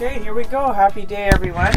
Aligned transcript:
Okay, 0.00 0.20
here 0.20 0.32
we 0.32 0.44
go. 0.44 0.72
Happy 0.72 1.04
day, 1.04 1.28
everyone. 1.32 1.74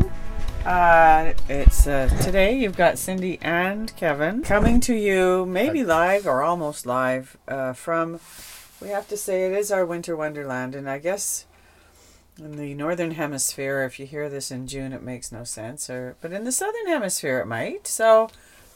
Uh, 0.63 1.33
it's 1.49 1.87
uh, 1.87 2.07
today. 2.21 2.55
You've 2.55 2.77
got 2.77 2.97
Cindi 2.97 3.39
and 3.41 3.91
Kevin 3.95 4.43
coming 4.43 4.79
to 4.81 4.93
you, 4.93 5.43
maybe 5.47 5.83
live 5.83 6.27
or 6.27 6.43
almost 6.43 6.85
live 6.85 7.35
uh, 7.47 7.73
from. 7.73 8.19
We 8.79 8.89
have 8.89 9.07
to 9.07 9.17
say 9.17 9.47
it 9.47 9.53
is 9.53 9.71
our 9.71 9.87
winter 9.87 10.15
wonderland, 10.15 10.75
and 10.75 10.87
I 10.87 10.99
guess 10.99 11.47
in 12.37 12.57
the 12.57 12.75
northern 12.75 13.09
hemisphere, 13.09 13.81
if 13.85 13.99
you 13.99 14.05
hear 14.05 14.29
this 14.29 14.51
in 14.51 14.67
June, 14.67 14.93
it 14.93 15.01
makes 15.01 15.31
no 15.31 15.43
sense. 15.43 15.89
Or 15.89 16.15
but 16.21 16.31
in 16.31 16.43
the 16.43 16.51
southern 16.51 16.85
hemisphere, 16.85 17.39
it 17.39 17.47
might. 17.47 17.87
So, 17.87 18.29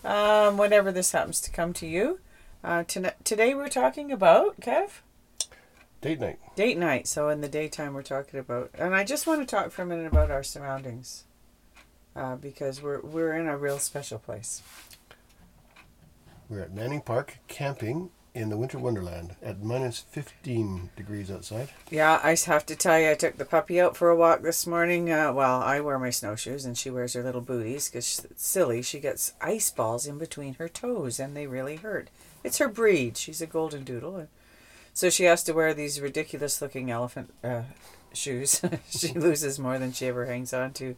um, 0.03 0.57
whenever 0.57 0.91
this 0.91 1.11
happens 1.11 1.39
to 1.41 1.51
come 1.51 1.71
to 1.73 1.85
you, 1.85 2.19
uh, 2.63 2.83
to, 2.85 3.13
today 3.23 3.53
we're 3.53 3.69
talking 3.69 4.11
about 4.11 4.59
Kev 4.59 5.01
Date 6.01 6.19
night. 6.19 6.39
date 6.55 6.77
night. 6.77 7.07
So 7.07 7.29
in 7.29 7.41
the 7.41 7.47
daytime, 7.47 7.93
we're 7.93 8.03
talking 8.03 8.39
about, 8.39 8.69
and 8.77 8.93
I 8.95 9.03
just 9.03 9.25
want 9.25 9.41
to 9.41 9.45
talk 9.45 9.71
for 9.71 9.81
a 9.81 9.85
minute 9.85 10.05
about 10.05 10.29
our 10.29 10.43
surroundings, 10.43 11.23
uh, 12.15 12.35
because 12.35 12.81
we're 12.81 13.01
we're 13.01 13.33
in 13.33 13.47
a 13.47 13.57
real 13.57 13.79
special 13.79 14.19
place. 14.19 14.61
We're 16.47 16.61
at 16.61 16.73
Manning 16.73 17.01
Park 17.01 17.39
camping 17.47 18.11
in 18.35 18.49
the 18.49 18.57
winter 18.57 18.77
wonderland 18.77 19.33
at 19.41 19.63
minus 19.63 19.99
15 19.99 20.91
degrees 20.97 21.31
outside. 21.31 21.69
Yeah, 21.89 22.19
I 22.21 22.35
have 22.45 22.65
to 22.67 22.75
tell 22.75 22.99
you, 22.99 23.09
I 23.09 23.15
took 23.15 23.37
the 23.37 23.45
puppy 23.45 23.79
out 23.79 23.95
for 23.95 24.09
a 24.09 24.15
walk 24.15 24.41
this 24.41 24.67
morning. 24.67 25.09
Uh, 25.09 25.31
well, 25.31 25.61
I 25.61 25.79
wear 25.79 25.97
my 25.97 26.09
snowshoes 26.09 26.65
and 26.65 26.77
she 26.77 26.89
wears 26.89 27.13
her 27.13 27.23
little 27.23 27.41
booties 27.41 27.89
because 27.89 28.27
silly. 28.35 28.81
She 28.81 28.99
gets 28.99 29.33
ice 29.39 29.71
balls 29.71 30.05
in 30.05 30.17
between 30.17 30.55
her 30.55 30.67
toes 30.67 31.17
and 31.19 31.35
they 31.35 31.47
really 31.47 31.77
hurt. 31.77 32.09
It's 32.43 32.57
her 32.57 32.67
breed. 32.67 33.15
She's 33.17 33.41
a 33.41 33.47
golden 33.47 33.85
doodle. 33.85 34.17
And 34.17 34.27
so 34.95 35.11
she 35.11 35.25
has 35.25 35.43
to 35.43 35.53
wear 35.53 35.73
these 35.73 36.01
ridiculous 36.01 36.61
looking 36.61 36.89
elephant 36.89 37.31
uh, 37.43 37.63
shoes. 38.13 38.61
she 38.89 39.09
loses 39.09 39.59
more 39.59 39.77
than 39.77 39.91
she 39.91 40.07
ever 40.07 40.25
hangs 40.25 40.53
on 40.53 40.73
to 40.73 40.95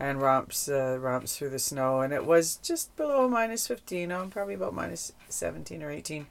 and 0.00 0.20
romps 0.20 0.68
uh, 0.68 0.98
romps 1.00 1.36
through 1.36 1.50
the 1.50 1.58
snow. 1.58 2.00
And 2.00 2.12
it 2.12 2.26
was 2.26 2.56
just 2.56 2.94
below 2.96 3.28
minus 3.28 3.66
15, 3.66 4.12
oh, 4.12 4.28
probably 4.28 4.54
about 4.54 4.74
minus 4.74 5.12
17 5.28 5.82
or 5.82 5.90
18. 5.90 6.26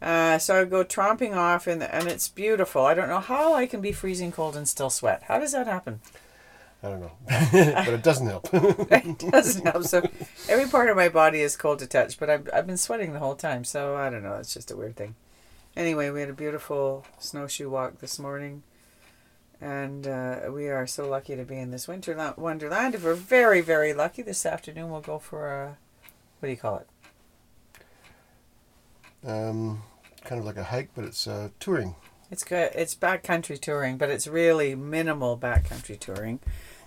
Uh, 0.00 0.38
so 0.38 0.60
I 0.60 0.64
go 0.64 0.84
tromping 0.84 1.36
off, 1.36 1.66
and 1.66 1.82
and 1.82 2.08
it's 2.08 2.28
beautiful. 2.28 2.84
I 2.84 2.94
don't 2.94 3.08
know 3.08 3.20
how 3.20 3.54
I 3.54 3.66
can 3.66 3.80
be 3.80 3.92
freezing 3.92 4.32
cold 4.32 4.56
and 4.56 4.66
still 4.66 4.90
sweat. 4.90 5.24
How 5.28 5.38
does 5.38 5.52
that 5.52 5.68
happen? 5.68 6.00
I 6.82 6.88
don't 6.88 7.00
know. 7.00 7.12
but 7.52 7.94
it 7.94 8.02
doesn't 8.02 8.26
help. 8.26 8.48
it 8.52 9.18
doesn't 9.18 9.64
help. 9.64 9.84
So 9.84 10.08
every 10.48 10.68
part 10.68 10.90
of 10.90 10.96
my 10.96 11.08
body 11.08 11.40
is 11.40 11.56
cold 11.56 11.78
to 11.80 11.86
touch, 11.86 12.18
but 12.18 12.28
I've 12.30 12.48
I've 12.52 12.66
been 12.66 12.78
sweating 12.78 13.12
the 13.12 13.20
whole 13.20 13.36
time. 13.36 13.62
So 13.64 13.96
I 13.96 14.10
don't 14.10 14.24
know. 14.24 14.34
It's 14.34 14.54
just 14.54 14.72
a 14.72 14.76
weird 14.76 14.96
thing. 14.96 15.14
Anyway, 15.76 16.10
we 16.10 16.20
had 16.20 16.28
a 16.30 16.34
beautiful 16.34 17.06
snowshoe 17.18 17.70
walk 17.70 17.98
this 17.98 18.18
morning, 18.18 18.62
and 19.60 20.06
uh, 20.06 20.40
we 20.50 20.68
are 20.68 20.86
so 20.86 21.08
lucky 21.08 21.34
to 21.34 21.44
be 21.44 21.56
in 21.56 21.70
this 21.70 21.88
winter 21.88 22.34
wonderland. 22.36 22.94
If 22.94 23.04
we're 23.04 23.14
very 23.14 23.60
very 23.62 23.94
lucky, 23.94 24.22
this 24.22 24.44
afternoon 24.44 24.90
we'll 24.90 25.00
go 25.00 25.18
for 25.18 25.48
a 25.48 25.78
what 26.40 26.46
do 26.48 26.50
you 26.50 26.58
call 26.58 26.76
it? 26.78 26.88
um, 29.26 29.82
kind 30.24 30.38
of 30.38 30.44
like 30.44 30.56
a 30.56 30.64
hike, 30.64 30.90
but 30.94 31.04
it's 31.04 31.26
uh, 31.26 31.48
touring. 31.60 31.94
It's 32.30 32.44
good. 32.44 32.72
It's 32.74 32.94
backcountry 32.94 33.60
touring, 33.60 33.98
but 33.98 34.10
it's 34.10 34.26
really 34.26 34.74
minimal 34.74 35.36
backcountry 35.36 35.98
touring, 35.98 36.40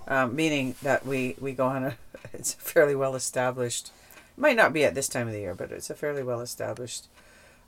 um, 0.07 0.35
meaning 0.35 0.75
that 0.81 1.05
we 1.05 1.35
we 1.39 1.53
go 1.53 1.67
on 1.67 1.83
a. 1.83 1.97
It's 2.33 2.53
a 2.53 2.57
fairly 2.57 2.95
well 2.95 3.15
established. 3.15 3.91
Might 4.35 4.57
not 4.57 4.73
be 4.73 4.83
at 4.83 4.95
this 4.95 5.07
time 5.07 5.27
of 5.27 5.33
the 5.33 5.39
year, 5.39 5.55
but 5.55 5.71
it's 5.71 5.89
a 5.89 5.95
fairly 5.95 6.23
well 6.23 6.41
established 6.41 7.07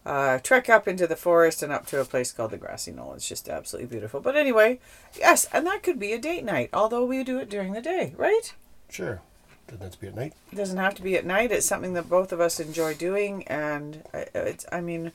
uh, 0.07 0.39
trek 0.39 0.69
up 0.69 0.87
into 0.87 1.05
the 1.05 1.17
forest 1.17 1.61
and 1.61 1.73
up 1.73 1.85
to 1.87 1.99
a 1.99 2.05
place 2.05 2.31
called 2.31 2.51
the 2.51 2.57
Grassy 2.57 2.91
Knoll. 2.91 3.13
It's 3.13 3.27
just 3.27 3.49
absolutely 3.49 3.89
beautiful. 3.89 4.21
But 4.21 4.37
anyway, 4.37 4.79
yes, 5.17 5.45
and 5.51 5.67
that 5.67 5.83
could 5.83 5.99
be 5.99 6.13
a 6.13 6.17
date 6.17 6.45
night, 6.45 6.69
although 6.71 7.03
we 7.03 7.25
do 7.25 7.39
it 7.39 7.49
during 7.49 7.73
the 7.73 7.81
day, 7.81 8.13
right? 8.15 8.53
Sure. 8.89 9.21
Doesn't 9.67 9.83
have 9.83 9.91
to 9.91 9.99
be 9.99 10.07
at 10.07 10.15
night. 10.15 10.33
It 10.53 10.55
doesn't 10.55 10.77
have 10.77 10.95
to 10.95 11.01
be 11.01 11.17
at 11.17 11.25
night. 11.25 11.51
It's 11.51 11.65
something 11.65 11.93
that 11.93 12.09
both 12.09 12.31
of 12.31 12.39
us 12.39 12.57
enjoy 12.61 12.93
doing, 12.93 13.45
and 13.49 14.01
uh, 14.13 14.23
it's. 14.33 14.65
I 14.71 14.79
mean, 14.79 15.11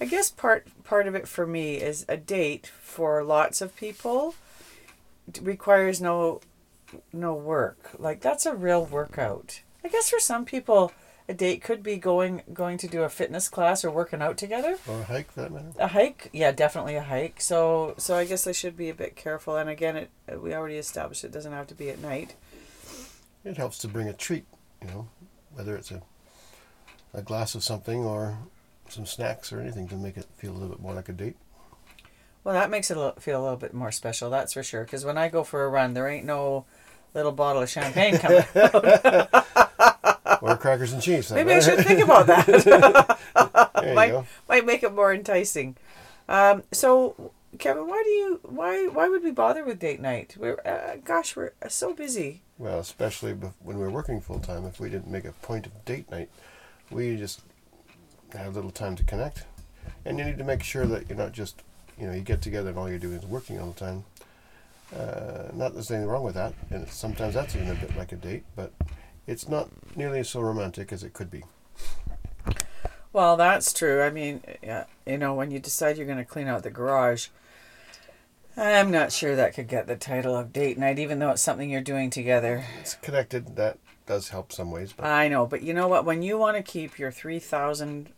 I 0.00 0.04
guess 0.04 0.30
part 0.30 0.68
part 0.84 1.08
of 1.08 1.16
it 1.16 1.26
for 1.26 1.44
me 1.44 1.74
is 1.74 2.06
a 2.08 2.16
date 2.16 2.70
for 2.80 3.24
lots 3.24 3.60
of 3.60 3.74
people 3.74 4.36
requires 5.42 6.00
no 6.00 6.40
no 7.12 7.34
work. 7.34 7.90
Like 7.98 8.20
that's 8.20 8.46
a 8.46 8.54
real 8.54 8.84
workout. 8.84 9.62
I 9.82 9.88
guess 9.88 10.10
for 10.10 10.20
some 10.20 10.44
people 10.44 10.92
a 11.28 11.34
date 11.34 11.62
could 11.62 11.82
be 11.82 11.96
going 11.96 12.42
going 12.52 12.78
to 12.78 12.88
do 12.88 13.02
a 13.02 13.08
fitness 13.08 13.48
class 13.48 13.84
or 13.84 13.90
working 13.90 14.22
out 14.22 14.36
together. 14.36 14.76
Or 14.86 15.00
a 15.00 15.04
hike, 15.04 15.30
for 15.32 15.42
that 15.42 15.52
matter. 15.52 15.72
A 15.78 15.88
hike, 15.88 16.30
yeah, 16.32 16.52
definitely 16.52 16.94
a 16.94 17.02
hike. 17.02 17.40
So 17.40 17.94
so 17.98 18.16
I 18.16 18.24
guess 18.24 18.46
I 18.46 18.52
should 18.52 18.76
be 18.76 18.88
a 18.88 18.94
bit 18.94 19.16
careful. 19.16 19.56
And 19.56 19.68
again, 19.68 19.96
it 19.96 20.10
we 20.40 20.54
already 20.54 20.76
established 20.76 21.24
it 21.24 21.32
doesn't 21.32 21.52
have 21.52 21.66
to 21.68 21.74
be 21.74 21.90
at 21.90 22.00
night. 22.00 22.34
It 23.44 23.56
helps 23.56 23.78
to 23.78 23.88
bring 23.88 24.08
a 24.08 24.12
treat, 24.12 24.44
you 24.82 24.88
know, 24.88 25.08
whether 25.54 25.76
it's 25.76 25.90
a 25.90 26.02
a 27.12 27.22
glass 27.22 27.54
of 27.54 27.64
something 27.64 28.04
or 28.04 28.38
some 28.88 29.06
snacks 29.06 29.52
or 29.52 29.60
anything 29.60 29.88
to 29.88 29.96
make 29.96 30.16
it 30.16 30.26
feel 30.36 30.52
a 30.52 30.54
little 30.54 30.68
bit 30.68 30.80
more 30.80 30.94
like 30.94 31.08
a 31.08 31.12
date. 31.12 31.36
Well, 32.44 32.54
that 32.54 32.70
makes 32.70 32.92
it 32.92 32.96
feel 33.20 33.40
a 33.40 33.42
little 33.42 33.56
bit 33.56 33.74
more 33.74 33.90
special, 33.90 34.30
that's 34.30 34.52
for 34.52 34.62
sure. 34.62 34.84
Because 34.84 35.04
when 35.04 35.18
I 35.18 35.28
go 35.28 35.42
for 35.42 35.64
a 35.64 35.68
run, 35.68 35.94
there 35.94 36.06
ain't 36.06 36.24
no 36.24 36.64
little 37.12 37.32
bottle 37.32 37.62
of 37.62 37.68
champagne 37.68 38.18
coming 38.18 38.44
out. 38.54 39.46
or 40.42 40.56
crackers 40.56 40.92
and 40.92 41.02
cheese. 41.02 41.30
Maybe 41.30 41.52
I 41.52 41.60
should 41.60 41.84
think 41.84 42.00
about 42.00 42.26
that. 42.26 43.18
might, 43.94 44.10
go. 44.10 44.26
might 44.48 44.66
make 44.66 44.82
it 44.82 44.92
more 44.92 45.12
enticing. 45.12 45.76
Um, 46.28 46.62
so, 46.72 47.32
Kevin, 47.58 47.88
why 47.88 48.02
do 48.04 48.10
you 48.10 48.40
why 48.42 48.86
why 48.88 49.08
would 49.08 49.22
we 49.22 49.30
bother 49.30 49.64
with 49.64 49.78
date 49.78 50.00
night? 50.00 50.36
We're 50.38 50.60
uh, 50.64 50.96
gosh, 51.04 51.36
we're 51.36 51.52
so 51.68 51.94
busy. 51.94 52.42
Well, 52.58 52.78
especially 52.78 53.32
when 53.32 53.78
we're 53.78 53.90
working 53.90 54.20
full 54.20 54.40
time, 54.40 54.64
if 54.64 54.80
we 54.80 54.88
didn't 54.88 55.10
make 55.10 55.24
a 55.24 55.32
point 55.32 55.66
of 55.66 55.84
date 55.84 56.10
night, 56.10 56.30
we 56.90 57.16
just 57.16 57.42
have 58.32 58.54
little 58.54 58.70
time 58.70 58.96
to 58.96 59.04
connect. 59.04 59.44
And 60.04 60.18
you 60.18 60.24
need 60.24 60.38
to 60.38 60.44
make 60.44 60.62
sure 60.62 60.86
that 60.86 61.08
you're 61.08 61.18
not 61.18 61.32
just, 61.32 61.62
you 61.98 62.06
know, 62.06 62.12
you 62.12 62.22
get 62.22 62.42
together 62.42 62.70
and 62.70 62.78
all 62.78 62.88
you're 62.88 62.98
doing 62.98 63.18
is 63.18 63.26
working 63.26 63.60
all 63.60 63.70
the 63.70 63.78
time. 63.78 64.04
Uh, 64.94 65.50
not 65.52 65.68
that 65.68 65.74
there's 65.74 65.90
anything 65.90 66.08
wrong 66.08 66.22
with 66.22 66.34
that, 66.34 66.54
and 66.70 66.88
sometimes 66.88 67.34
that's 67.34 67.56
even 67.56 67.70
a 67.70 67.74
bit 67.74 67.96
like 67.96 68.12
a 68.12 68.16
date, 68.16 68.44
but 68.54 68.72
it's 69.26 69.48
not 69.48 69.68
nearly 69.96 70.20
as 70.20 70.28
so 70.28 70.40
romantic 70.40 70.92
as 70.92 71.02
it 71.02 71.12
could 71.12 71.30
be. 71.30 71.44
Well, 73.12 73.36
that's 73.36 73.72
true. 73.72 74.02
I 74.02 74.10
mean, 74.10 74.42
you 75.06 75.18
know, 75.18 75.34
when 75.34 75.50
you 75.50 75.58
decide 75.58 75.96
you're 75.96 76.06
going 76.06 76.18
to 76.18 76.24
clean 76.24 76.48
out 76.48 76.62
the 76.62 76.70
garage, 76.70 77.28
I'm 78.56 78.90
not 78.90 79.12
sure 79.12 79.36
that 79.36 79.54
could 79.54 79.68
get 79.68 79.86
the 79.86 79.96
title 79.96 80.36
of 80.36 80.52
date 80.52 80.78
night, 80.78 80.98
even 80.98 81.18
though 81.18 81.30
it's 81.30 81.42
something 81.42 81.68
you're 81.70 81.80
doing 81.80 82.10
together. 82.10 82.64
It's 82.80 82.94
connected. 82.94 83.56
That 83.56 83.78
does 84.06 84.28
help 84.28 84.52
some 84.52 84.70
ways, 84.70 84.92
but 84.92 85.06
I 85.06 85.28
know, 85.28 85.46
but 85.46 85.62
you 85.62 85.74
know 85.74 85.88
what? 85.88 86.04
When 86.04 86.22
you 86.22 86.38
want 86.38 86.56
to 86.56 86.62
keep 86.62 86.98
your 86.98 87.10
3,000 87.10 88.10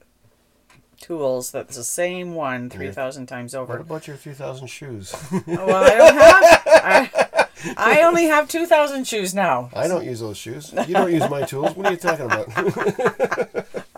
tools, 1.01 1.51
that's 1.51 1.77
the 1.77 1.85
same 1.85 2.35
one 2.35 2.69
3,000 2.69 3.27
times 3.27 3.55
over. 3.55 3.75
what 3.75 3.81
about 3.81 4.07
your 4.07 4.17
3,000 4.17 4.67
shoes? 4.67 5.15
well, 5.47 5.75
I 5.75 5.97
don't 5.97 6.15
have. 6.15 6.63
I, 6.67 7.28
I 7.77 8.03
only 8.03 8.25
have 8.25 8.49
2,000 8.49 9.07
shoes 9.07 9.35
now. 9.35 9.71
I 9.75 9.89
don't 9.89 10.05
use 10.05 10.21
those 10.21 10.37
shoes. 10.37 10.73
You 10.87 10.95
don't 10.95 11.13
use 11.13 11.29
my 11.29 11.43
tools. 11.43 11.75
What 11.77 11.87
are 11.87 11.93
you 11.93 11.97
talking 11.97 12.27
about? 12.27 13.65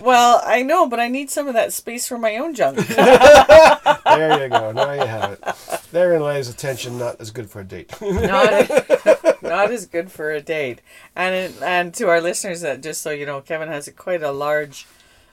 Well, 0.00 0.40
I 0.44 0.62
know, 0.62 0.88
but 0.88 1.00
I 1.00 1.08
need 1.08 1.30
some 1.30 1.48
of 1.48 1.54
that 1.54 1.72
space 1.72 2.08
for 2.08 2.18
my 2.18 2.36
own 2.36 2.54
junk. 2.54 2.78
there 2.86 4.42
you 4.42 4.48
go. 4.48 4.72
Now 4.72 4.92
you 4.92 5.06
have 5.06 5.32
it. 5.32 5.44
Therein 5.92 6.22
lies 6.22 6.48
attention 6.48 6.98
not 6.98 7.20
as 7.20 7.30
good 7.30 7.50
for 7.50 7.60
a 7.60 7.64
date. 7.64 7.92
not, 8.00 8.70
not 9.42 9.70
as 9.70 9.86
good 9.86 10.10
for 10.10 10.30
a 10.30 10.40
date. 10.40 10.80
And 11.14 11.34
it, 11.34 11.62
and 11.62 11.94
to 11.94 12.08
our 12.08 12.20
listeners, 12.20 12.62
that 12.62 12.82
just 12.82 13.02
so 13.02 13.10
you 13.10 13.26
know, 13.26 13.40
Kevin 13.40 13.68
has 13.68 13.86
a, 13.86 13.92
quite 13.92 14.22
a 14.22 14.32
large. 14.32 14.86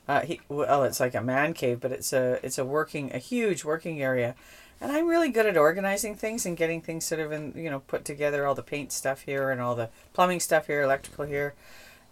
Uh, 0.07 0.21
he, 0.21 0.41
well, 0.49 0.83
it's 0.83 0.99
like 0.99 1.15
a 1.15 1.21
man 1.21 1.53
cave, 1.53 1.79
but 1.79 1.91
it's 1.91 2.13
a 2.13 2.39
it's 2.43 2.57
a 2.57 2.65
working 2.65 3.11
a 3.13 3.17
huge 3.17 3.63
working 3.63 4.01
area, 4.01 4.35
and 4.81 4.91
I'm 4.91 5.07
really 5.07 5.29
good 5.29 5.45
at 5.45 5.57
organizing 5.57 6.15
things 6.15 6.45
and 6.45 6.57
getting 6.57 6.81
things 6.81 7.05
sort 7.05 7.21
of 7.21 7.31
in 7.31 7.53
you 7.55 7.69
know 7.69 7.79
put 7.79 8.05
together. 8.05 8.45
All 8.45 8.55
the 8.55 8.63
paint 8.63 8.91
stuff 8.91 9.21
here 9.21 9.49
and 9.51 9.61
all 9.61 9.75
the 9.75 9.89
plumbing 10.13 10.39
stuff 10.39 10.67
here, 10.67 10.81
electrical 10.81 11.25
here. 11.25 11.53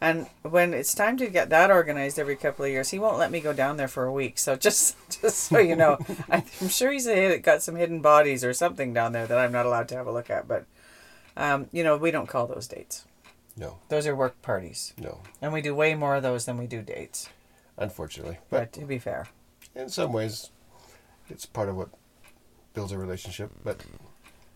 And 0.02 0.28
when 0.42 0.74
it's 0.74 0.94
time 0.94 1.16
to 1.18 1.30
get 1.30 1.50
that 1.50 1.72
organized 1.72 2.20
every 2.20 2.36
couple 2.36 2.66
of 2.66 2.72
years, 2.72 2.90
he 2.90 3.00
won't 3.00 3.18
let 3.18 3.32
me 3.32 3.40
go 3.40 3.54
down 3.54 3.78
there 3.78 3.88
for 3.88 4.04
a 4.04 4.12
week. 4.12 4.38
So 4.38 4.56
just 4.68 4.98
just 5.22 5.38
so 5.40 5.60
you 5.60 5.76
know, 5.76 5.98
I'm 6.30 6.70
sure 6.70 6.92
he's 6.92 7.08
a, 7.08 7.38
got 7.40 7.62
some 7.62 7.76
hidden 7.76 8.02
bodies 8.02 8.44
or 8.44 8.54
something 8.54 8.94
down 8.94 9.14
there 9.14 9.28
that 9.28 9.38
I'm 9.40 9.52
not 9.52 9.66
allowed 9.66 9.88
to 9.90 9.96
have 9.96 10.08
a 10.08 10.12
look 10.12 10.30
at. 10.30 10.48
But 10.48 10.66
um, 11.38 11.68
you 11.72 11.84
know, 11.84 11.98
we 11.98 12.12
don't 12.12 12.28
call 12.28 12.48
those 12.48 12.68
dates. 12.68 13.06
No, 13.56 13.78
Those 13.90 14.08
are 14.08 14.16
work 14.16 14.42
parties, 14.42 14.94
no, 14.98 15.20
and 15.40 15.54
we 15.54 15.62
do 15.62 15.76
way 15.76 15.94
more 15.94 16.16
of 16.16 16.24
those 16.24 16.46
than 16.46 16.58
we 16.58 16.66
do 16.66 16.82
dates. 16.82 17.30
unfortunately. 17.78 18.40
But 18.50 18.72
But 18.72 18.74
to 18.80 18.86
be 18.88 18.98
fair, 18.98 19.28
in 19.76 19.90
some 19.90 20.12
ways, 20.12 20.50
it's 21.30 21.46
part 21.46 21.70
of 21.70 21.76
what 21.78 21.90
builds 22.74 22.92
a 22.92 22.98
relationship. 22.98 23.52
But 23.64 23.82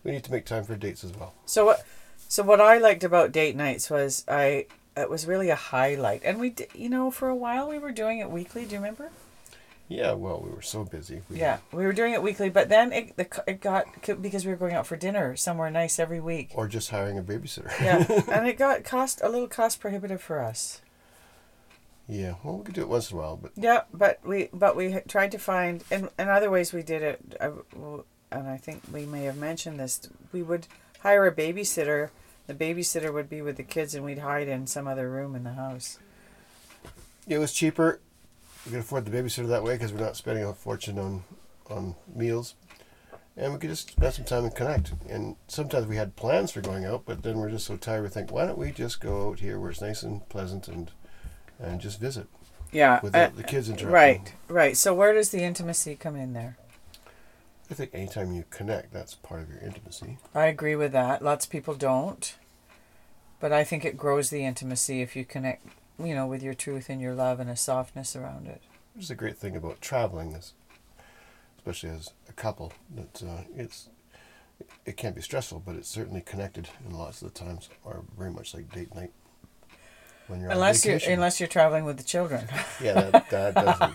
we 0.04 0.10
need 0.10 0.24
to 0.24 0.32
make 0.32 0.46
time 0.46 0.64
for 0.64 0.76
dates 0.76 1.04
as 1.04 1.12
well. 1.12 1.34
so 1.46 1.66
what? 1.66 1.86
So 2.30 2.42
what 2.42 2.60
I 2.60 2.78
liked 2.78 3.04
about 3.04 3.32
date 3.32 3.56
nights 3.56 3.88
was 3.88 4.24
I 4.28 4.66
it 4.96 5.08
was 5.08 5.26
really 5.26 5.50
a 5.50 5.56
highlight, 5.56 6.22
and 6.24 6.38
we 6.38 6.50
did, 6.50 6.68
you 6.74 6.88
know 6.88 7.10
for 7.10 7.28
a 7.28 7.36
while 7.36 7.68
we 7.68 7.78
were 7.78 7.92
doing 7.92 8.18
it 8.18 8.30
weekly. 8.30 8.64
Do 8.64 8.72
you 8.72 8.78
remember? 8.78 9.10
Yeah, 9.88 10.12
well, 10.12 10.42
we 10.44 10.50
were 10.50 10.60
so 10.60 10.84
busy. 10.84 11.22
We, 11.30 11.38
Yeah, 11.38 11.58
we 11.72 11.86
were 11.86 11.94
doing 11.94 12.12
it 12.12 12.22
weekly, 12.22 12.50
but 12.50 12.68
then 12.68 12.92
it 12.92 13.16
the, 13.16 13.42
it 13.46 13.60
got 13.60 13.86
because 14.20 14.44
we 14.44 14.50
were 14.50 14.58
going 14.58 14.74
out 14.74 14.86
for 14.86 14.96
dinner 14.96 15.34
somewhere 15.36 15.70
nice 15.70 15.98
every 15.98 16.20
week. 16.20 16.50
Or 16.54 16.68
just 16.68 16.90
hiring 16.90 17.18
a 17.18 17.22
babysitter. 17.22 17.70
Yeah, 17.80 18.04
and 18.30 18.46
it 18.46 18.58
got 18.58 18.84
cost 18.84 19.20
a 19.22 19.28
little 19.28 19.48
cost 19.48 19.80
prohibitive 19.80 20.20
for 20.20 20.40
us. 20.40 20.82
Yeah, 22.08 22.34
well, 22.42 22.56
we 22.58 22.64
could 22.64 22.74
do 22.74 22.80
it 22.80 22.88
once 22.88 23.10
in 23.10 23.18
a 23.18 23.20
while, 23.20 23.36
but 23.36 23.52
Yeah, 23.54 23.82
but 23.92 24.18
we 24.24 24.48
but 24.52 24.74
we 24.74 24.98
tried 25.06 25.30
to 25.32 25.38
find 25.38 25.84
and 25.90 26.08
in 26.18 26.28
other 26.28 26.50
ways 26.50 26.72
we 26.72 26.82
did 26.82 27.02
it, 27.02 27.36
I, 27.40 27.50
and 28.30 28.48
I 28.48 28.56
think 28.56 28.82
we 28.90 29.04
may 29.04 29.24
have 29.24 29.36
mentioned 29.36 29.78
this. 29.78 30.08
We 30.32 30.42
would 30.42 30.66
hire 31.00 31.26
a 31.26 31.34
babysitter. 31.34 32.08
The 32.46 32.54
babysitter 32.54 33.12
would 33.12 33.28
be 33.28 33.42
with 33.42 33.56
the 33.58 33.62
kids, 33.62 33.94
and 33.94 34.04
we'd 34.06 34.20
hide 34.20 34.48
in 34.48 34.66
some 34.66 34.88
other 34.88 35.10
room 35.10 35.34
in 35.34 35.44
the 35.44 35.52
house. 35.52 35.98
it 37.28 37.36
was 37.36 37.52
cheaper. 37.52 38.00
We 38.64 38.72
could 38.72 38.80
afford 38.80 39.04
the 39.04 39.10
babysitter 39.10 39.48
that 39.48 39.62
way 39.62 39.74
because 39.74 39.92
we're 39.92 40.00
not 40.00 40.16
spending 40.16 40.44
a 40.44 40.54
fortune 40.54 40.98
on 40.98 41.24
on 41.68 41.94
meals, 42.14 42.54
and 43.36 43.52
we 43.52 43.58
could 43.58 43.68
just 43.68 43.90
spend 43.90 44.14
some 44.14 44.24
time 44.24 44.44
and 44.44 44.54
connect. 44.54 44.94
And 45.10 45.36
sometimes 45.46 45.86
we 45.86 45.96
had 45.96 46.16
plans 46.16 46.52
for 46.52 46.62
going 46.62 46.86
out, 46.86 47.02
but 47.04 47.22
then 47.22 47.36
we're 47.36 47.50
just 47.50 47.66
so 47.66 47.76
tired. 47.76 48.02
We 48.02 48.08
think, 48.08 48.32
why 48.32 48.46
don't 48.46 48.56
we 48.56 48.70
just 48.70 48.98
go 48.98 49.28
out 49.28 49.40
here 49.40 49.60
where 49.60 49.70
it's 49.70 49.82
nice 49.82 50.02
and 50.02 50.26
pleasant 50.30 50.68
and 50.68 50.90
and 51.58 51.80
just 51.80 52.00
visit 52.00 52.26
Yeah, 52.72 53.00
without 53.02 53.32
uh, 53.32 53.36
the 53.36 53.42
kids 53.42 53.68
interrupting. 53.68 53.92
right, 53.92 54.32
right. 54.48 54.76
So 54.76 54.94
where 54.94 55.12
does 55.12 55.30
the 55.30 55.42
intimacy 55.42 55.96
come 55.96 56.16
in 56.16 56.32
there? 56.32 56.56
I 57.70 57.74
think 57.74 57.90
anytime 57.92 58.32
you 58.32 58.44
connect, 58.50 58.92
that's 58.92 59.14
part 59.14 59.42
of 59.42 59.50
your 59.50 59.60
intimacy. 59.60 60.18
I 60.34 60.46
agree 60.46 60.74
with 60.74 60.92
that. 60.92 61.22
Lots 61.22 61.44
of 61.44 61.50
people 61.52 61.74
don't. 61.74 62.34
But 63.40 63.52
I 63.52 63.62
think 63.62 63.84
it 63.84 63.96
grows 63.96 64.30
the 64.30 64.44
intimacy 64.44 65.00
if 65.00 65.14
you 65.14 65.24
connect, 65.24 65.64
you 66.02 66.14
know, 66.14 66.26
with 66.26 66.42
your 66.42 66.54
truth 66.54 66.88
and 66.88 67.00
your 67.00 67.14
love 67.14 67.38
and 67.40 67.48
a 67.48 67.56
softness 67.56 68.16
around 68.16 68.46
it. 68.48 68.62
Which 68.94 69.04
is 69.04 69.10
a 69.10 69.14
great 69.14 69.36
thing 69.36 69.54
about 69.54 69.80
traveling, 69.80 70.32
is 70.32 70.54
especially 71.58 71.90
as 71.90 72.10
a 72.28 72.32
couple, 72.32 72.72
that 72.96 73.22
uh, 73.22 73.42
it's 73.54 73.90
it 74.84 74.96
can't 74.96 75.14
be 75.14 75.22
stressful, 75.22 75.62
but 75.64 75.76
it's 75.76 75.88
certainly 75.88 76.20
connected, 76.20 76.68
and 76.84 76.96
lots 76.98 77.22
of 77.22 77.32
the 77.32 77.38
times 77.38 77.68
are 77.84 78.02
very 78.18 78.30
much 78.32 78.54
like 78.54 78.72
date 78.72 78.92
night. 78.94 79.12
When 80.28 80.40
you're 80.40 80.50
Unless 80.50 80.84
you're 80.84 81.00
unless 81.08 81.40
you're 81.40 81.48
traveling 81.48 81.84
with 81.84 81.96
the 81.96 82.04
children. 82.04 82.46
yeah, 82.82 83.10
that, 83.10 83.30
that 83.30 83.54
doesn't. 83.54 83.94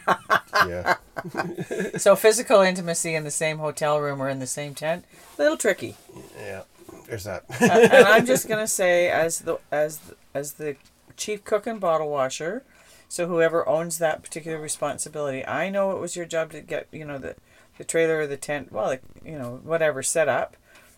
Yeah, 0.67 1.97
so 1.97 2.15
physical 2.15 2.61
intimacy 2.61 3.15
in 3.15 3.23
the 3.23 3.31
same 3.31 3.57
hotel 3.57 3.99
room 3.99 4.21
or 4.21 4.29
in 4.29 4.39
the 4.39 4.47
same 4.47 4.73
tent, 4.75 5.05
A 5.37 5.41
little 5.41 5.57
tricky. 5.57 5.95
yeah. 6.39 6.63
There's 7.07 7.25
that. 7.25 7.43
Uh, 7.61 7.65
and 7.91 8.07
I'm 8.07 8.25
just 8.25 8.47
gonna 8.47 8.67
say, 8.67 9.09
as 9.09 9.39
the 9.39 9.57
as 9.71 9.97
the, 9.99 10.15
as 10.33 10.53
the 10.53 10.75
chief 11.17 11.43
cook 11.43 11.67
and 11.67 11.79
bottle 11.79 12.09
washer, 12.09 12.63
so 13.09 13.27
whoever 13.27 13.67
owns 13.67 13.97
that 13.99 14.23
particular 14.23 14.59
responsibility, 14.59 15.45
I 15.45 15.69
know 15.69 15.91
it 15.91 15.99
was 15.99 16.15
your 16.15 16.25
job 16.25 16.51
to 16.51 16.61
get 16.61 16.87
you 16.91 17.05
know 17.05 17.17
the 17.17 17.35
the 17.77 17.83
trailer 17.83 18.19
or 18.19 18.27
the 18.27 18.37
tent, 18.37 18.71
well, 18.71 18.95
you 19.23 19.37
know 19.37 19.59
whatever 19.63 20.01
set 20.01 20.29
up, 20.29 20.55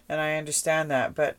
and 0.07 0.21
I 0.21 0.35
understand 0.37 0.91
that, 0.91 1.15
but 1.15 1.37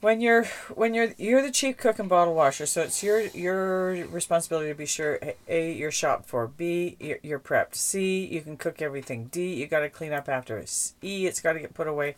when 0.00 0.20
you're 0.20 0.44
when 0.74 0.94
you're 0.94 1.12
you're 1.18 1.42
the 1.42 1.50
chief 1.50 1.76
cook 1.76 1.98
and 1.98 2.08
bottle 2.08 2.34
washer, 2.34 2.66
so 2.66 2.82
it's 2.82 3.02
your 3.02 3.20
your 3.20 4.06
responsibility 4.06 4.68
to 4.68 4.74
be 4.74 4.86
sure 4.86 5.18
a 5.48 5.72
you're 5.72 5.90
shopped 5.90 6.26
for, 6.26 6.46
b 6.46 6.96
you're, 7.00 7.18
you're 7.22 7.38
prepped, 7.38 7.74
c 7.74 8.24
you 8.26 8.40
can 8.40 8.56
cook 8.56 8.80
everything, 8.80 9.26
d 9.26 9.54
you 9.54 9.66
got 9.66 9.80
to 9.80 9.88
clean 9.90 10.12
up 10.12 10.28
after 10.28 10.56
it, 10.58 10.92
e 11.02 11.26
it's 11.26 11.40
got 11.40 11.52
to 11.54 11.60
get 11.60 11.74
put 11.74 11.86
away 11.86 12.16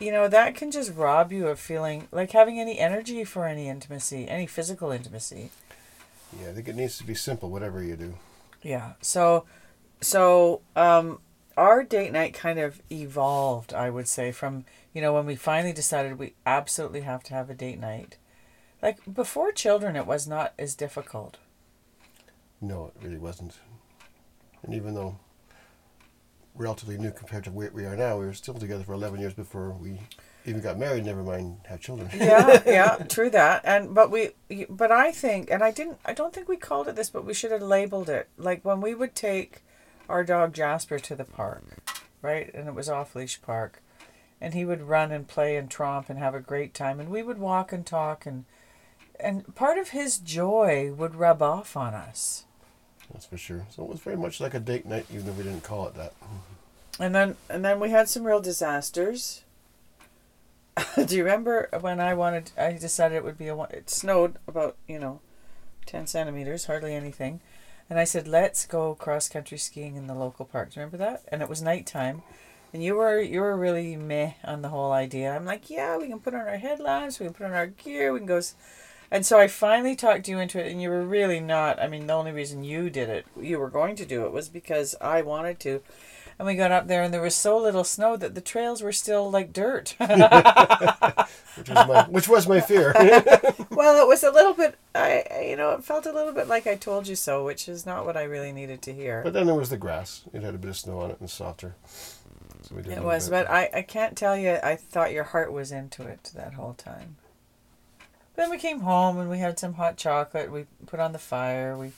you 0.00 0.10
know 0.10 0.26
that 0.26 0.54
can 0.56 0.70
just 0.70 0.92
rob 0.94 1.30
you 1.30 1.46
of 1.46 1.58
feeling 1.58 2.08
like 2.10 2.32
having 2.32 2.58
any 2.58 2.78
energy 2.78 3.22
for 3.24 3.46
any 3.46 3.68
intimacy 3.68 4.26
any 4.28 4.46
physical 4.46 4.90
intimacy 4.90 5.50
yeah, 6.38 6.50
I 6.50 6.52
think 6.52 6.68
it 6.68 6.76
needs 6.76 6.98
to 6.98 7.04
be 7.04 7.14
simple, 7.14 7.48
whatever 7.48 7.82
you 7.82 7.96
do. 7.96 8.14
yeah 8.62 8.94
so 9.00 9.44
so 10.00 10.60
um 10.74 11.20
our 11.58 11.82
date 11.84 12.12
night 12.12 12.32
kind 12.34 12.58
of 12.58 12.80
evolved 12.90 13.74
i 13.74 13.90
would 13.90 14.08
say 14.08 14.30
from 14.32 14.64
you 14.94 15.02
know 15.02 15.12
when 15.12 15.26
we 15.26 15.36
finally 15.36 15.72
decided 15.72 16.18
we 16.18 16.34
absolutely 16.46 17.02
have 17.02 17.22
to 17.22 17.34
have 17.34 17.50
a 17.50 17.54
date 17.54 17.80
night 17.80 18.16
like 18.82 18.98
before 19.12 19.52
children 19.52 19.96
it 19.96 20.06
was 20.06 20.26
not 20.26 20.52
as 20.58 20.74
difficult 20.74 21.38
No, 22.60 22.86
it 22.86 23.04
really 23.04 23.18
wasn't. 23.18 23.54
And 24.64 24.74
even 24.74 24.94
though 24.94 25.16
relatively 26.54 26.98
new 26.98 27.12
compared 27.12 27.44
to 27.44 27.50
where 27.52 27.70
we 27.72 27.84
are 27.84 27.96
now, 27.96 28.18
we 28.18 28.26
were 28.26 28.32
still 28.34 28.54
together 28.54 28.82
for 28.84 28.92
11 28.94 29.20
years 29.20 29.34
before 29.34 29.70
we 29.72 30.00
even 30.44 30.60
got 30.60 30.78
married. 30.78 31.04
Never 31.04 31.22
mind 31.22 31.58
have 31.68 31.80
children. 31.80 32.10
yeah 32.14 32.62
yeah 32.66 32.96
true 33.08 33.30
that 33.30 33.62
and 33.64 33.94
but 33.94 34.10
we 34.10 34.30
but 34.68 34.90
i 34.90 35.10
think 35.12 35.50
and 35.50 35.62
i 35.62 35.70
didn't 35.70 35.98
i 36.04 36.12
don't 36.12 36.32
think 36.34 36.48
we 36.48 36.56
called 36.56 36.88
it 36.88 36.96
this 36.96 37.10
but 37.10 37.24
we 37.24 37.34
should 37.34 37.52
have 37.52 37.62
labeled 37.62 38.08
it 38.08 38.28
like 38.36 38.64
when 38.64 38.80
we 38.80 38.94
would 38.94 39.14
take 39.14 39.62
our 40.08 40.24
dog 40.24 40.52
jasper 40.54 40.98
to 40.98 41.14
the 41.14 41.24
park 41.24 41.62
right? 42.22 42.52
And 42.54 42.68
it 42.68 42.74
was 42.74 42.88
off 42.88 43.14
leash 43.14 43.40
park. 43.40 43.82
And 44.40 44.54
he 44.54 44.64
would 44.64 44.82
run 44.82 45.10
and 45.10 45.26
play 45.26 45.56
and 45.56 45.68
tromp 45.68 46.08
and 46.08 46.18
have 46.18 46.34
a 46.34 46.40
great 46.40 46.74
time. 46.74 47.00
And 47.00 47.08
we 47.08 47.22
would 47.22 47.38
walk 47.38 47.72
and 47.72 47.84
talk 47.84 48.26
and 48.26 48.44
and 49.20 49.52
part 49.56 49.78
of 49.78 49.88
his 49.88 50.18
joy 50.18 50.92
would 50.92 51.16
rub 51.16 51.42
off 51.42 51.76
on 51.76 51.92
us. 51.92 52.44
That's 53.12 53.26
for 53.26 53.36
sure. 53.36 53.66
So 53.70 53.82
it 53.82 53.88
was 53.88 53.98
very 53.98 54.16
much 54.16 54.40
like 54.40 54.54
a 54.54 54.60
date 54.60 54.86
night, 54.86 55.06
even 55.10 55.26
though 55.26 55.32
we 55.32 55.42
didn't 55.42 55.64
call 55.64 55.88
it 55.88 55.94
that. 55.96 56.12
and 57.00 57.14
then 57.14 57.36
and 57.50 57.64
then 57.64 57.80
we 57.80 57.90
had 57.90 58.08
some 58.08 58.24
real 58.24 58.40
disasters. 58.40 59.42
Do 61.04 61.16
you 61.16 61.24
remember 61.24 61.68
when 61.80 61.98
i 61.98 62.14
wanted 62.14 62.52
i 62.56 62.70
decided 62.70 63.16
it 63.16 63.24
would 63.24 63.36
be 63.36 63.48
a 63.48 63.60
it 63.62 63.90
snowed 63.90 64.36
about 64.46 64.76
you 64.86 65.00
know 65.00 65.18
10 65.86 66.06
centimeters 66.06 66.66
hardly 66.66 66.94
anything 66.94 67.40
and 67.88 67.98
i 67.98 68.04
said 68.04 68.28
let's 68.28 68.66
go 68.66 68.94
cross 68.94 69.28
country 69.28 69.58
skiing 69.58 69.96
in 69.96 70.06
the 70.06 70.14
local 70.14 70.44
parks. 70.44 70.76
remember 70.76 70.96
that? 70.96 71.22
And 71.28 71.42
it 71.42 71.48
was 71.48 71.62
nighttime. 71.62 72.22
And 72.72 72.84
you 72.84 72.96
were 72.96 73.20
you 73.20 73.40
were 73.40 73.56
really 73.56 73.96
meh 73.96 74.32
on 74.44 74.60
the 74.60 74.68
whole 74.68 74.92
idea. 74.92 75.34
I'm 75.34 75.46
like 75.46 75.70
yeah 75.70 75.96
we 75.96 76.08
can 76.08 76.20
put 76.20 76.34
on 76.34 76.46
our 76.46 76.58
headlamps 76.58 77.18
we 77.18 77.26
can 77.26 77.34
put 77.34 77.46
on 77.46 77.52
our 77.52 77.66
gear 77.66 78.12
we 78.12 78.20
can 78.20 78.26
go 78.26 78.36
s-" 78.36 78.54
and 79.10 79.24
so 79.24 79.38
i 79.38 79.48
finally 79.48 79.96
talked 79.96 80.28
you 80.28 80.38
into 80.38 80.62
it 80.62 80.70
and 80.70 80.82
you 80.82 80.90
were 80.90 81.02
really 81.02 81.40
not 81.40 81.80
i 81.80 81.88
mean 81.88 82.06
the 82.06 82.12
only 82.12 82.32
reason 82.32 82.64
you 82.64 82.90
did 82.90 83.08
it 83.08 83.26
you 83.40 83.58
were 83.58 83.70
going 83.70 83.96
to 83.96 84.04
do 84.04 84.24
it 84.26 84.32
was 84.32 84.48
because 84.48 84.94
i 85.00 85.22
wanted 85.22 85.58
to 85.58 85.80
and 86.38 86.46
we 86.46 86.54
got 86.54 86.70
up 86.70 86.86
there 86.86 87.02
and 87.02 87.12
there 87.12 87.20
was 87.20 87.34
so 87.34 87.58
little 87.58 87.84
snow 87.84 88.16
that 88.16 88.34
the 88.34 88.40
trails 88.40 88.82
were 88.82 88.92
still 88.92 89.30
like 89.30 89.52
dirt 89.52 89.96
Which 89.98 91.68
was 91.68 91.88
my, 91.88 92.06
which 92.08 92.28
was 92.28 92.46
my 92.48 92.60
fear. 92.60 92.92
well, 93.70 94.00
it 94.00 94.06
was 94.06 94.22
a 94.22 94.30
little 94.30 94.54
bit. 94.54 94.76
I, 94.94 95.44
you 95.48 95.56
know, 95.56 95.72
it 95.72 95.84
felt 95.84 96.06
a 96.06 96.12
little 96.12 96.32
bit 96.32 96.46
like 96.46 96.66
I 96.66 96.76
told 96.76 97.08
you 97.08 97.16
so, 97.16 97.44
which 97.44 97.68
is 97.68 97.84
not 97.84 98.06
what 98.06 98.16
I 98.16 98.22
really 98.22 98.52
needed 98.52 98.80
to 98.82 98.94
hear. 98.94 99.22
but 99.24 99.32
then 99.32 99.46
there 99.46 99.54
was 99.54 99.70
the 99.70 99.76
grass. 99.76 100.22
It 100.32 100.42
had 100.42 100.54
a 100.54 100.58
bit 100.58 100.70
of 100.70 100.76
snow 100.76 101.00
on 101.00 101.10
it 101.10 101.20
and 101.20 101.28
softer. 101.28 101.74
So 102.62 102.76
we 102.76 102.82
did 102.82 102.92
it 102.92 103.02
was, 103.02 103.28
bit. 103.28 103.46
but 103.46 103.50
I, 103.50 103.70
I 103.74 103.82
can't 103.82 104.16
tell 104.16 104.36
you. 104.36 104.58
I 104.62 104.76
thought 104.76 105.12
your 105.12 105.24
heart 105.24 105.52
was 105.52 105.72
into 105.72 106.04
it 106.04 106.30
that 106.34 106.54
whole 106.54 106.74
time. 106.74 107.16
Then 108.36 108.50
we 108.50 108.58
came 108.58 108.80
home 108.80 109.18
and 109.18 109.28
we 109.28 109.38
had 109.38 109.58
some 109.58 109.74
hot 109.74 109.96
chocolate. 109.96 110.52
We 110.52 110.66
put 110.86 111.00
on 111.00 111.12
the 111.12 111.18
fire. 111.18 111.76
We 111.76 111.90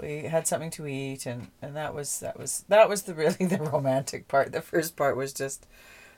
we 0.00 0.22
had 0.22 0.46
something 0.46 0.70
to 0.72 0.86
eat, 0.86 1.26
and, 1.26 1.48
and 1.60 1.76
that 1.76 1.94
was 1.94 2.20
that 2.20 2.38
was 2.38 2.64
that 2.68 2.88
was 2.88 3.02
the 3.02 3.14
really 3.22 3.46
the 3.46 3.58
romantic 3.58 4.28
part. 4.28 4.52
The 4.52 4.62
first 4.62 4.96
part 4.96 5.16
was 5.16 5.32
just 5.32 5.66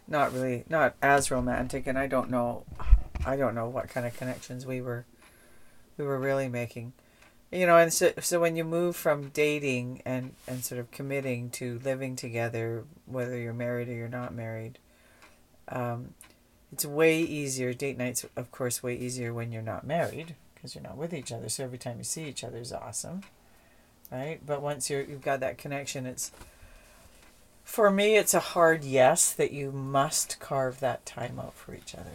not 0.07 0.33
really 0.33 0.65
not 0.69 0.95
as 1.03 1.31
romantic, 1.31 1.87
and 1.87 1.99
I 1.99 2.07
don't 2.07 2.31
know, 2.31 2.65
I 3.25 3.37
don't 3.37 3.55
know 3.55 3.69
what 3.69 3.89
kind 3.89 4.07
of 4.07 4.17
connections 4.17 4.67
we 4.67 4.81
were 4.81 5.05
we 5.97 6.05
were 6.05 6.19
really 6.19 6.49
making. 6.49 6.93
You 7.53 7.67
know, 7.67 7.77
and 7.77 7.93
so, 7.93 8.13
so 8.21 8.39
when 8.39 8.55
you 8.55 8.63
move 8.63 8.95
from 8.95 9.31
dating 9.31 10.03
and, 10.05 10.35
and 10.47 10.65
sort 10.65 10.79
of 10.79 10.93
committing 10.93 11.51
to 11.51 11.81
living 11.85 12.15
together, 12.15 12.85
whether 13.07 13.37
you're 13.37 13.53
married 13.53 13.89
or 13.89 13.93
you're 13.93 14.07
not 14.07 14.33
married, 14.33 14.79
um, 15.69 16.15
it's 16.73 16.87
way 16.87 17.21
easier. 17.21 17.73
Date 17.73 17.99
nights, 17.99 18.25
of 18.37 18.53
course, 18.53 18.85
way 18.85 18.95
easier 18.95 19.35
when 19.35 19.51
you're 19.51 19.63
not 19.63 19.85
married 19.85 20.37
because 20.55 20.77
you're 20.77 20.85
not 20.85 20.97
with 20.97 21.13
each 21.13 21.33
other. 21.33 21.49
So 21.49 21.65
every 21.65 21.79
time 21.79 21.99
you 21.99 22.05
see 22.05 22.25
each 22.25 22.45
other 22.45 22.59
is 22.59 22.73
awesome, 22.73 23.23
right? 24.11 24.40
But 24.45 24.62
once 24.62 24.90
you're 24.90 25.02
you've 25.02 25.23
got 25.23 25.40
that 25.40 25.59
connection, 25.59 26.07
it's 26.07 26.33
for 27.64 27.90
me, 27.90 28.17
it's 28.17 28.35
a 28.35 28.40
hard 28.40 28.83
yes 28.83 29.33
that 29.33 29.52
you 29.52 29.71
must 29.71 30.40
carve 30.40 30.81
that 30.81 31.07
time 31.07 31.38
out 31.38 31.55
for 31.55 31.73
each 31.75 31.95
other. 31.95 32.11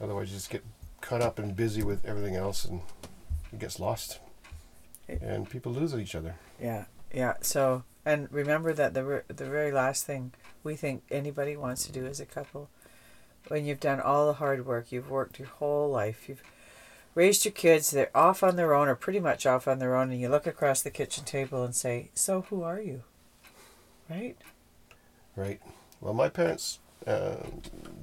Otherwise, 0.00 0.28
you 0.28 0.36
just 0.36 0.50
get 0.50 0.62
caught 1.00 1.22
up 1.22 1.38
and 1.38 1.56
busy 1.56 1.82
with 1.82 2.04
everything 2.04 2.36
else 2.36 2.64
and 2.64 2.82
it 3.52 3.58
gets 3.58 3.80
lost. 3.80 4.20
And 5.08 5.48
people 5.48 5.72
lose 5.72 5.94
each 5.94 6.14
other. 6.14 6.36
Yeah, 6.60 6.84
yeah. 7.12 7.34
So, 7.40 7.84
and 8.04 8.32
remember 8.32 8.72
that 8.72 8.94
the 8.94 9.24
the 9.28 9.44
very 9.44 9.72
last 9.72 10.06
thing 10.06 10.32
we 10.62 10.76
think 10.76 11.02
anybody 11.10 11.56
wants 11.56 11.84
to 11.86 11.92
do 11.92 12.06
as 12.06 12.20
a 12.20 12.26
couple, 12.26 12.70
when 13.48 13.66
you've 13.66 13.80
done 13.80 14.00
all 14.00 14.26
the 14.26 14.34
hard 14.34 14.64
work, 14.64 14.92
you've 14.92 15.10
worked 15.10 15.38
your 15.38 15.48
whole 15.48 15.90
life, 15.90 16.28
you've 16.28 16.42
raised 17.14 17.44
your 17.44 17.52
kids, 17.52 17.90
they're 17.90 18.16
off 18.16 18.42
on 18.42 18.56
their 18.56 18.74
own 18.74 18.88
or 18.88 18.94
pretty 18.94 19.20
much 19.20 19.46
off 19.46 19.66
on 19.68 19.78
their 19.78 19.96
own, 19.96 20.10
and 20.10 20.20
you 20.20 20.28
look 20.28 20.46
across 20.46 20.82
the 20.82 20.90
kitchen 20.90 21.24
table 21.24 21.62
and 21.64 21.74
say, 21.74 22.10
"So 22.14 22.42
who 22.42 22.62
are 22.62 22.80
you?" 22.80 23.02
Right? 24.10 24.36
Right. 25.36 25.60
Well, 26.00 26.14
my 26.14 26.28
parents 26.28 26.78
uh, 27.06 27.36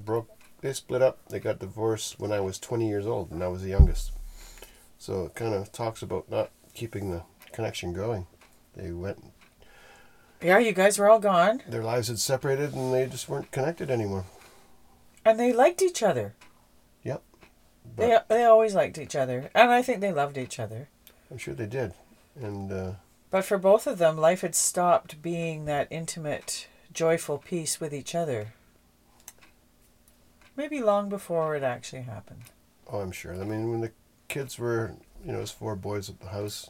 broke. 0.06 0.30
They 0.62 0.74
split 0.74 1.02
up. 1.02 1.20
They 1.30 1.40
got 1.40 1.60
divorced 1.60 2.20
when 2.20 2.32
I 2.32 2.40
was 2.40 2.60
20 2.60 2.88
years 2.88 3.06
old, 3.06 3.32
and 3.32 3.44
I 3.44 3.48
was 3.48 3.62
the 3.62 3.70
youngest. 3.70 4.12
So 4.98 5.26
it 5.26 5.36
kind 5.36 5.54
of 5.54 5.72
talks 5.72 6.02
about 6.02 6.30
not 6.30 6.50
keeping 6.74 7.12
the 7.12 7.24
connection 7.54 7.94
going. 7.94 8.28
They 8.76 8.92
went 8.92 9.24
Yeah, 10.42 10.60
you 10.60 10.72
guys 10.74 10.98
were 11.00 11.10
all 11.10 11.20
gone, 11.20 11.64
their 11.68 11.84
lives 11.84 12.08
had 12.08 12.20
separated 12.20 12.74
and 12.74 12.94
they 12.94 13.06
just 13.08 13.28
weren't 13.30 13.52
connected 13.52 13.90
anymore. 13.90 14.26
and 15.26 15.40
they 15.40 15.52
liked 15.54 15.82
each 15.82 16.02
other. 16.04 16.34
They 17.96 18.18
they 18.28 18.46
always 18.46 18.76
liked 18.76 18.98
each 18.98 19.16
other, 19.16 19.50
and 19.54 19.72
I 19.72 19.82
think 19.82 20.00
they 20.02 20.12
loved 20.14 20.38
each 20.38 20.60
other. 20.60 20.88
I'm 21.32 21.38
sure 21.38 21.54
they 21.54 21.66
did. 21.66 21.94
And 22.42 22.72
uh, 22.72 22.92
But 23.30 23.46
for 23.46 23.58
both 23.58 23.86
of 23.88 23.98
them, 23.98 24.18
life 24.18 24.42
had 24.42 24.56
stopped 24.56 25.22
being 25.22 25.66
that 25.66 25.88
intimate, 25.92 26.68
joyful 26.94 27.38
peace 27.38 27.80
with 27.80 27.94
each 27.94 28.16
other. 28.16 28.54
Maybe 30.56 30.82
long 30.82 31.10
before 31.10 31.56
it 31.56 31.64
actually 31.64 32.02
happened. 32.04 32.44
oh, 32.92 33.00
I'm 33.00 33.12
sure. 33.12 33.34
I 33.34 33.44
mean, 33.46 33.70
when 33.72 33.82
the 33.82 33.92
kids 34.28 34.58
were, 34.60 34.94
you 35.24 35.32
know, 35.32 35.38
it 35.38 35.42
was 35.42 35.52
four 35.52 35.76
boys 35.76 36.10
at 36.10 36.20
the 36.20 36.28
house, 36.30 36.70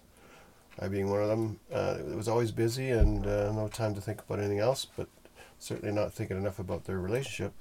I 0.80 0.88
being 0.88 1.10
one 1.10 1.22
of 1.22 1.28
them, 1.30 1.60
uh, 1.74 1.98
it 2.00 2.16
was 2.16 2.28
always 2.28 2.52
busy 2.52 2.90
and 2.90 3.26
uh, 3.26 3.52
no 3.52 3.68
time 3.68 3.96
to 3.96 4.02
think 4.02 4.22
about 4.22 4.40
anything 4.40 4.60
else, 4.60 4.86
but 4.86 5.08
certainly 5.58 5.94
not 5.94 6.14
thinking 6.14 6.38
enough 6.38 6.60
about 6.60 6.86
their 6.86 7.00
relationship 7.00 7.54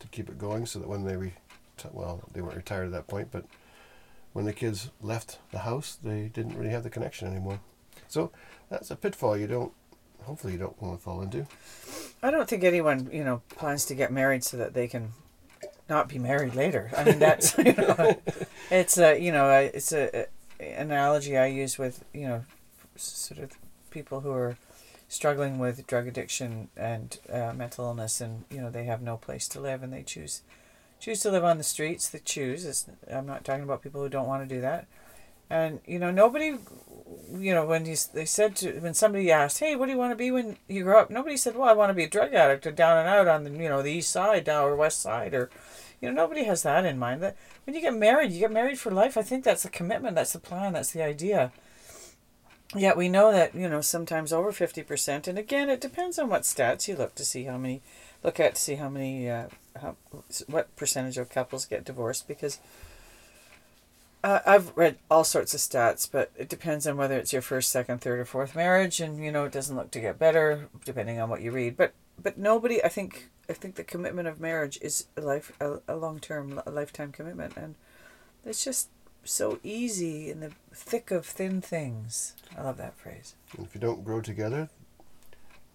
to 0.00 0.06
keep 0.08 0.28
it 0.28 0.38
going 0.38 0.64
so 0.66 0.78
that 0.78 0.88
when 0.88 1.04
they 1.04 1.16
re- 1.16 1.34
well, 1.92 2.22
they 2.32 2.40
weren't 2.40 2.56
retired 2.56 2.86
at 2.86 2.92
that 2.92 3.06
point, 3.06 3.28
but 3.30 3.44
when 4.32 4.44
the 4.44 4.52
kids 4.52 4.90
left 5.00 5.38
the 5.50 5.60
house, 5.60 5.98
they 6.02 6.30
didn't 6.32 6.56
really 6.56 6.70
have 6.70 6.82
the 6.82 6.90
connection 6.90 7.28
anymore. 7.28 7.60
So 8.08 8.30
that's 8.70 8.90
a 8.90 8.96
pitfall 8.96 9.36
you 9.36 9.46
don't, 9.46 9.72
hopefully, 10.22 10.52
you 10.54 10.58
don't 10.58 10.80
want 10.80 10.98
to 10.98 11.02
fall 11.02 11.22
into. 11.22 11.46
I 12.22 12.30
don't 12.30 12.48
think 12.48 12.64
anyone, 12.64 13.08
you 13.12 13.24
know, 13.24 13.42
plans 13.48 13.84
to 13.86 13.94
get 13.94 14.12
married 14.12 14.44
so 14.44 14.56
that 14.56 14.74
they 14.74 14.88
can 14.88 15.12
not 15.88 16.08
be 16.08 16.18
married 16.18 16.54
later. 16.54 16.90
I 16.96 17.04
mean, 17.04 17.18
that's 17.18 17.56
you 17.64 17.72
know, 17.72 18.20
it's 18.70 18.98
a 18.98 19.18
you 19.18 19.32
know, 19.32 19.50
it's 19.50 19.92
a, 19.92 20.26
a 20.60 20.80
analogy 20.80 21.36
I 21.36 21.46
use 21.46 21.78
with 21.78 22.04
you 22.12 22.28
know, 22.28 22.44
sort 22.96 23.40
of 23.40 23.52
people 23.90 24.20
who 24.20 24.30
are 24.32 24.56
struggling 25.08 25.58
with 25.58 25.86
drug 25.86 26.06
addiction 26.06 26.68
and 26.76 27.18
uh, 27.32 27.52
mental 27.54 27.86
illness, 27.86 28.20
and 28.20 28.44
you 28.50 28.60
know, 28.60 28.70
they 28.70 28.84
have 28.84 29.00
no 29.00 29.16
place 29.16 29.48
to 29.48 29.60
live, 29.60 29.82
and 29.82 29.92
they 29.92 30.02
choose 30.02 30.42
choose 31.00 31.20
to 31.20 31.30
live 31.30 31.44
on 31.44 31.58
the 31.58 31.64
streets. 31.64 32.08
They 32.08 32.20
choose. 32.20 32.64
It's, 32.64 32.86
I'm 33.10 33.26
not 33.26 33.44
talking 33.44 33.64
about 33.64 33.82
people 33.82 34.02
who 34.02 34.08
don't 34.08 34.26
want 34.26 34.48
to 34.48 34.54
do 34.54 34.60
that. 34.60 34.86
And 35.50 35.80
you 35.86 35.98
know, 35.98 36.10
nobody, 36.10 36.56
you 37.34 37.54
know, 37.54 37.64
when 37.64 37.86
you, 37.86 37.96
they 38.12 38.26
said 38.26 38.56
to 38.56 38.72
when 38.80 38.92
somebody 38.92 39.30
asked, 39.30 39.60
"Hey, 39.60 39.76
what 39.76 39.86
do 39.86 39.92
you 39.92 39.98
want 39.98 40.12
to 40.12 40.16
be 40.16 40.30
when 40.30 40.58
you 40.68 40.84
grow 40.84 41.00
up?" 41.00 41.10
Nobody 41.10 41.38
said, 41.38 41.56
"Well, 41.56 41.68
I 41.68 41.72
want 41.72 41.90
to 41.90 41.94
be 41.94 42.04
a 42.04 42.08
drug 42.08 42.34
addict 42.34 42.66
or 42.66 42.70
down 42.70 42.98
and 42.98 43.08
out 43.08 43.28
on 43.28 43.44
the 43.44 43.50
you 43.50 43.68
know 43.68 43.82
the 43.82 43.92
east 43.92 44.10
side 44.10 44.48
or 44.48 44.76
west 44.76 45.00
side 45.00 45.34
or." 45.34 45.50
You 46.00 46.08
know, 46.08 46.14
nobody 46.14 46.44
has 46.44 46.62
that 46.62 46.84
in 46.84 46.96
mind. 46.96 47.24
That 47.24 47.36
when 47.64 47.74
you 47.74 47.82
get 47.82 47.92
married, 47.92 48.30
you 48.30 48.38
get 48.38 48.52
married 48.52 48.78
for 48.78 48.92
life. 48.92 49.16
I 49.16 49.22
think 49.22 49.42
that's 49.42 49.64
the 49.64 49.68
commitment. 49.68 50.14
That's 50.14 50.32
the 50.32 50.38
plan. 50.38 50.74
That's 50.74 50.92
the 50.92 51.02
idea. 51.02 51.50
Yet 52.76 52.96
we 52.96 53.08
know 53.08 53.32
that 53.32 53.54
you 53.54 53.68
know 53.68 53.80
sometimes 53.80 54.32
over 54.32 54.52
fifty 54.52 54.82
percent, 54.82 55.26
and 55.26 55.38
again, 55.38 55.70
it 55.70 55.80
depends 55.80 56.18
on 56.18 56.28
what 56.28 56.42
stats 56.42 56.86
you 56.86 56.94
look 56.94 57.14
to 57.16 57.24
see 57.24 57.44
how 57.44 57.56
many 57.56 57.80
look 58.22 58.40
at 58.40 58.56
to 58.56 58.60
see 58.60 58.74
how 58.76 58.88
many 58.88 59.28
uh, 59.28 59.48
how, 59.80 59.96
what 60.46 60.74
percentage 60.76 61.18
of 61.18 61.30
couples 61.30 61.66
get 61.66 61.84
divorced 61.84 62.26
because 62.26 62.58
uh, 64.24 64.40
I've 64.44 64.76
read 64.76 64.98
all 65.10 65.22
sorts 65.22 65.54
of 65.54 65.60
stats, 65.60 66.08
but 66.10 66.32
it 66.36 66.48
depends 66.48 66.86
on 66.86 66.96
whether 66.96 67.16
it's 67.16 67.32
your 67.32 67.42
first, 67.42 67.70
second, 67.70 68.00
third, 68.00 68.18
or 68.18 68.24
fourth 68.24 68.56
marriage, 68.56 69.00
and 69.00 69.22
you 69.22 69.30
know 69.30 69.44
it 69.44 69.52
doesn't 69.52 69.76
look 69.76 69.92
to 69.92 70.00
get 70.00 70.18
better 70.18 70.68
depending 70.84 71.20
on 71.20 71.30
what 71.30 71.40
you 71.40 71.52
read. 71.52 71.76
But 71.76 71.92
but 72.20 72.36
nobody, 72.36 72.82
I 72.82 72.88
think, 72.88 73.30
I 73.48 73.52
think 73.52 73.76
the 73.76 73.84
commitment 73.84 74.26
of 74.26 74.40
marriage 74.40 74.78
is 74.82 75.06
a 75.16 75.20
life, 75.20 75.52
a, 75.60 75.78
a 75.86 75.94
long 75.94 76.18
term, 76.18 76.60
a 76.66 76.70
lifetime 76.70 77.12
commitment, 77.12 77.56
and 77.56 77.76
it's 78.44 78.64
just 78.64 78.88
so 79.24 79.60
easy 79.62 80.30
in 80.30 80.40
the 80.40 80.52
thick 80.74 81.10
of 81.10 81.24
thin 81.24 81.60
things. 81.60 82.34
I 82.56 82.62
love 82.62 82.76
that 82.78 82.96
phrase. 82.96 83.34
And 83.56 83.66
if 83.66 83.74
you 83.74 83.80
don't 83.80 84.04
grow 84.04 84.20
together, 84.20 84.68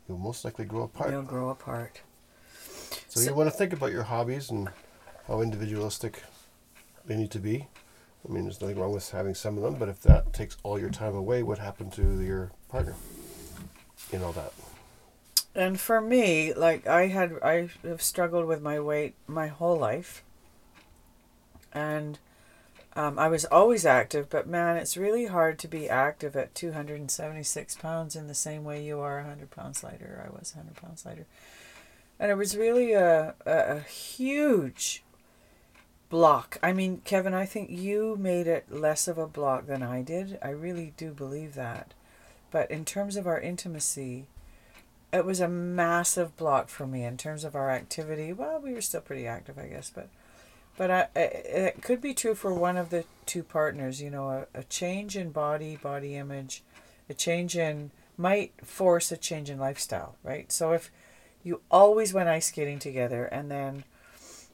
you'll 0.07 0.17
most 0.17 0.43
likely 0.43 0.65
grow 0.65 0.83
apart. 0.83 1.11
You'll 1.11 1.21
grow 1.21 1.49
apart. 1.49 2.01
So, 3.09 3.19
So- 3.19 3.29
you 3.29 3.35
want 3.35 3.49
to 3.49 3.55
think 3.55 3.73
about 3.73 3.91
your 3.91 4.03
hobbies 4.03 4.49
and 4.49 4.69
how 5.27 5.41
individualistic 5.41 6.23
they 7.05 7.15
need 7.15 7.31
to 7.31 7.39
be. 7.39 7.67
I 8.27 8.31
mean, 8.31 8.43
there's 8.43 8.61
nothing 8.61 8.79
wrong 8.79 8.93
with 8.93 9.11
having 9.11 9.35
some 9.35 9.57
of 9.57 9.63
them, 9.63 9.75
but 9.75 9.89
if 9.89 10.01
that 10.03 10.31
takes 10.31 10.55
all 10.63 10.79
your 10.79 10.89
time 10.89 11.15
away, 11.15 11.43
what 11.43 11.57
happened 11.57 11.91
to 11.93 12.21
your 12.21 12.51
partner 12.69 12.95
in 14.11 14.23
all 14.23 14.31
that? 14.33 14.53
And 15.55 15.79
for 15.79 15.99
me, 16.01 16.53
like 16.53 16.87
I 16.87 17.07
had, 17.07 17.37
I 17.43 17.69
have 17.83 18.01
struggled 18.01 18.45
with 18.45 18.61
my 18.61 18.79
weight 18.79 19.15
my 19.27 19.47
whole 19.47 19.77
life. 19.77 20.23
And 21.73 22.17
um, 22.95 23.17
I 23.19 23.27
was 23.27 23.45
always 23.45 23.85
active, 23.85 24.29
but 24.29 24.47
man, 24.47 24.77
it's 24.77 24.95
really 24.95 25.25
hard 25.25 25.59
to 25.59 25.67
be 25.67 25.89
active 25.89 26.35
at 26.35 26.55
276 26.55 27.75
pounds 27.75 28.15
in 28.15 28.27
the 28.27 28.33
same 28.35 28.63
way 28.63 28.83
you 28.83 28.99
are 28.99 29.17
100 29.17 29.51
pounds 29.51 29.83
lighter. 29.83 30.23
I 30.25 30.29
was 30.29 30.53
100 30.55 30.75
pounds 30.81 31.05
lighter. 31.05 31.25
And 32.23 32.31
it 32.31 32.35
was 32.35 32.55
really 32.55 32.93
a, 32.93 33.35
a, 33.45 33.51
a 33.51 33.79
huge 33.81 35.03
block. 36.09 36.57
I 36.63 36.71
mean, 36.71 37.01
Kevin, 37.03 37.33
I 37.33 37.45
think 37.45 37.69
you 37.69 38.15
made 38.17 38.47
it 38.47 38.71
less 38.71 39.09
of 39.09 39.17
a 39.17 39.27
block 39.27 39.67
than 39.67 39.83
I 39.83 40.03
did. 40.03 40.39
I 40.41 40.51
really 40.51 40.93
do 40.95 41.11
believe 41.11 41.53
that. 41.55 41.93
But 42.49 42.71
in 42.71 42.85
terms 42.85 43.17
of 43.17 43.27
our 43.27 43.41
intimacy, 43.41 44.27
it 45.11 45.25
was 45.25 45.41
a 45.41 45.49
massive 45.49 46.37
block 46.37 46.69
for 46.69 46.87
me 46.87 47.03
in 47.03 47.17
terms 47.17 47.43
of 47.43 47.57
our 47.57 47.69
activity. 47.69 48.31
Well, 48.31 48.61
we 48.61 48.71
were 48.71 48.79
still 48.79 49.01
pretty 49.01 49.27
active, 49.27 49.59
I 49.59 49.67
guess, 49.67 49.91
but 49.93 50.07
but 50.77 50.89
I, 50.89 51.07
it 51.19 51.81
could 51.81 51.99
be 51.99 52.13
true 52.13 52.35
for 52.35 52.53
one 52.53 52.77
of 52.77 52.89
the 52.89 53.03
two 53.25 53.43
partners. 53.43 54.01
You 54.01 54.11
know, 54.11 54.29
a, 54.29 54.59
a 54.59 54.63
change 54.63 55.17
in 55.17 55.31
body, 55.31 55.75
body 55.75 56.15
image, 56.15 56.63
a 57.09 57.13
change 57.13 57.57
in 57.57 57.91
might 58.15 58.53
force 58.63 59.11
a 59.11 59.17
change 59.17 59.49
in 59.49 59.59
lifestyle, 59.59 60.15
right? 60.23 60.49
So 60.53 60.71
if 60.71 60.89
you 61.43 61.61
always 61.69 62.13
went 62.13 62.29
ice 62.29 62.47
skating 62.47 62.79
together 62.79 63.25
and 63.25 63.51
then 63.51 63.83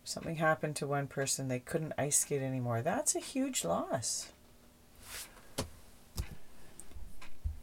something 0.04 0.38
happened 0.38 0.76
to 0.78 0.88
one 0.88 1.08
person, 1.08 1.48
they 1.48 1.60
couldn't 1.60 1.94
ice 1.98 2.20
skate 2.20 2.42
anymore. 2.42 2.82
That's 2.82 3.16
a 3.16 3.20
huge 3.20 3.64
loss. 3.64 4.30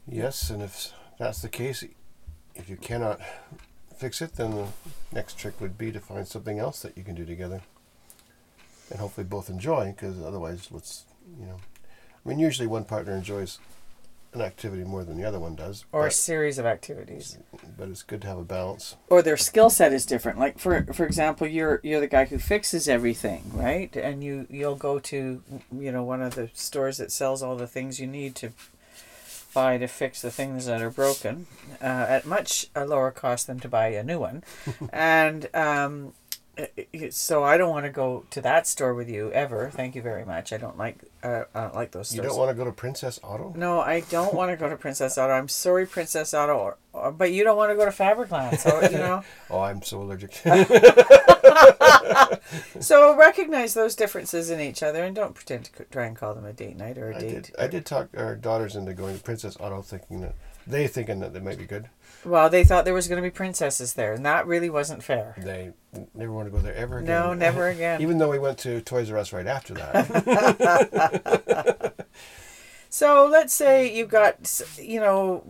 Yes, 0.09 0.51
and 0.51 0.63
if 0.63 0.93
that's 1.19 1.43
the 1.43 1.49
case, 1.49 1.85
if 2.55 2.71
you 2.71 2.77
cannot 2.77 3.21
fix 3.97 4.23
it, 4.23 4.35
then 4.35 4.53
the 4.53 4.67
next 5.13 5.37
trick 5.37 5.61
would 5.61 5.77
be 5.77 5.91
to 5.91 5.99
find 5.99 6.29
something 6.29 6.61
else 6.61 6.81
that 6.83 6.97
you 6.97 7.03
can 7.03 7.17
do 7.17 7.25
together, 7.25 7.63
and 8.91 9.01
hopefully 9.01 9.25
both 9.25 9.51
enjoy. 9.51 9.87
Because 9.87 10.23
otherwise, 10.23 10.71
what's 10.71 11.05
you 11.41 11.47
know, 11.47 11.57
I 12.25 12.29
mean, 12.29 12.39
usually 12.39 12.69
one 12.69 12.85
partner 12.85 13.17
enjoys 13.17 13.59
an 14.37 14.43
activity 14.43 14.85
more 14.85 15.03
than 15.05 15.17
the 15.17 15.25
other 15.25 15.41
one 15.41 15.55
does, 15.57 15.85
Or 15.93 16.07
a 16.07 16.11
series 16.11 16.59
of 16.59 16.67
activities. 16.67 17.39
but 17.79 17.89
it's 17.89 18.03
good 18.03 18.21
to 18.23 18.29
have 18.29 18.39
a 18.39 18.45
balance. 18.45 18.97
or 19.11 19.23
their 19.23 19.37
skill 19.37 19.71
set 19.71 19.93
is 19.93 20.07
different. 20.07 20.39
Like 20.39 20.59
for 20.59 20.85
for 20.93 21.05
example, 21.05 21.47
you're 21.47 21.81
you're 21.83 22.01
the 22.01 22.07
guy 22.07 22.27
who 22.27 22.39
fixes 22.39 22.89
everything, 22.89 23.51
right? 23.55 23.95
And 23.97 24.23
you 24.23 24.47
you'll 24.51 24.77
go 24.77 24.99
to 25.01 25.43
you 25.73 25.93
know 25.93 26.05
one 26.05 26.23
of 26.23 26.35
the 26.35 26.51
stores 26.55 26.99
that 26.99 27.11
sells 27.11 27.43
all 27.43 27.57
the 27.57 27.67
things 27.67 27.99
you 28.01 28.07
need 28.07 28.35
to 28.37 28.51
buy 29.55 29.79
to 29.79 29.87
fix 29.89 30.21
the 30.21 30.31
things 30.31 30.67
that 30.67 30.83
are 30.83 30.91
broken 30.91 31.47
uh, 31.81 31.85
at 31.87 32.27
much 32.27 32.67
a 32.75 32.85
lower 32.85 33.11
cost 33.11 33.47
than 33.47 33.59
to 33.61 33.69
buy 33.69 33.87
a 33.89 34.03
new 34.05 34.19
one, 34.19 34.45
and 34.93 35.49
um, 35.55 35.95
it- 36.07 36.13
it- 36.13 36.13
Uh, 36.59 36.65
uh, 36.79 37.11
so 37.11 37.45
I 37.45 37.57
don't 37.57 37.71
want 37.71 37.85
to 37.87 37.91
go 37.91 38.25
to 38.31 38.41
that 38.41 38.67
store 38.67 38.95
with 38.95 39.11
you 39.11 39.31
ever. 39.33 39.71
Thank 39.71 39.95
you 39.95 40.03
very 40.03 40.25
much. 40.25 40.53
I 40.53 40.57
don't 40.57 40.79
like 40.79 41.05
uh, 41.23 41.45
I 41.55 41.63
don't 41.63 41.75
like 41.75 41.91
those 41.91 42.15
You 42.15 42.23
don't 42.23 42.39
want 42.39 42.51
to 42.51 42.55
go 42.55 42.65
to 42.65 42.73
Princess 42.73 43.21
Auto. 43.23 43.53
No, 43.57 43.81
I 43.81 44.01
don't 44.01 44.35
want 44.35 44.51
to 44.51 44.57
go 44.57 44.69
to 44.69 44.77
Princess 44.77 45.19
Auto. 45.19 45.33
I'm 45.33 45.49
sorry, 45.49 45.87
Princess 45.87 46.33
Auto, 46.33 46.55
or, 46.55 46.77
or, 46.93 47.13
but 47.13 47.33
you 47.33 47.45
don't 47.45 47.57
want 47.57 47.71
to 47.71 47.77
go 47.77 47.85
to 47.85 47.91
Fabricland. 47.91 48.59
So 48.59 48.81
you 48.83 48.99
know. 48.99 49.23
Oh, 49.51 49.61
I'm 49.61 49.83
so 49.83 50.03
allergic. 50.03 50.41
So 52.81 53.17
recognize 53.17 53.75
those 53.75 53.95
differences 53.95 54.51
in 54.51 54.61
each 54.61 54.83
other 54.83 55.03
and 55.03 55.15
don't 55.15 55.35
pretend 55.35 55.67
to 55.67 55.85
try 55.85 56.07
and 56.07 56.17
call 56.17 56.35
them 56.35 56.45
a 56.45 56.53
date 56.53 56.77
night 56.77 56.99
or 56.99 57.11
a 57.11 57.17
I 57.17 57.21
date. 57.21 57.31
did. 57.31 57.55
I 57.59 57.67
did 57.67 57.87
talk 57.87 58.09
our 58.17 58.37
daughters 58.37 58.77
into 58.77 58.95
going 58.95 59.17
to 59.17 59.23
Princess 59.23 59.57
Auto, 59.59 59.83
thinking 59.83 60.21
that 60.21 60.35
they 60.67 60.87
thinking 60.87 61.21
that 61.21 61.33
they 61.33 61.41
might 61.41 61.59
be 61.59 61.65
good. 61.65 61.89
Well, 62.27 62.51
they 62.51 62.65
thought 62.65 62.85
there 62.85 62.95
was 62.95 63.09
going 63.09 63.23
to 63.23 63.27
be 63.27 63.31
princesses 63.31 63.95
there, 63.95 64.13
and 64.13 64.27
that 64.27 64.47
really 64.47 64.69
wasn't 64.69 65.05
fair. 65.05 65.37
They 65.39 65.73
never 66.15 66.33
want 66.33 66.49
to 66.49 66.51
go 66.51 66.59
there 66.59 66.75
ever 66.75 66.99
again. 66.99 67.09
No, 67.09 67.35
never 67.35 67.69
again. 67.69 68.03
Even 68.03 68.19
though 68.19 68.31
we 68.31 68.39
went 68.39 68.59
to 68.59 68.81
Toys 68.81 69.11
R 69.11 69.19
Us 69.19 69.33
right 69.33 69.47
after 69.47 69.75
that. 69.75 71.95
So 72.89 73.29
let's 73.31 73.53
say 73.53 73.95
you've 73.95 74.09
got, 74.09 74.63
you 74.79 75.01
know, 75.01 75.45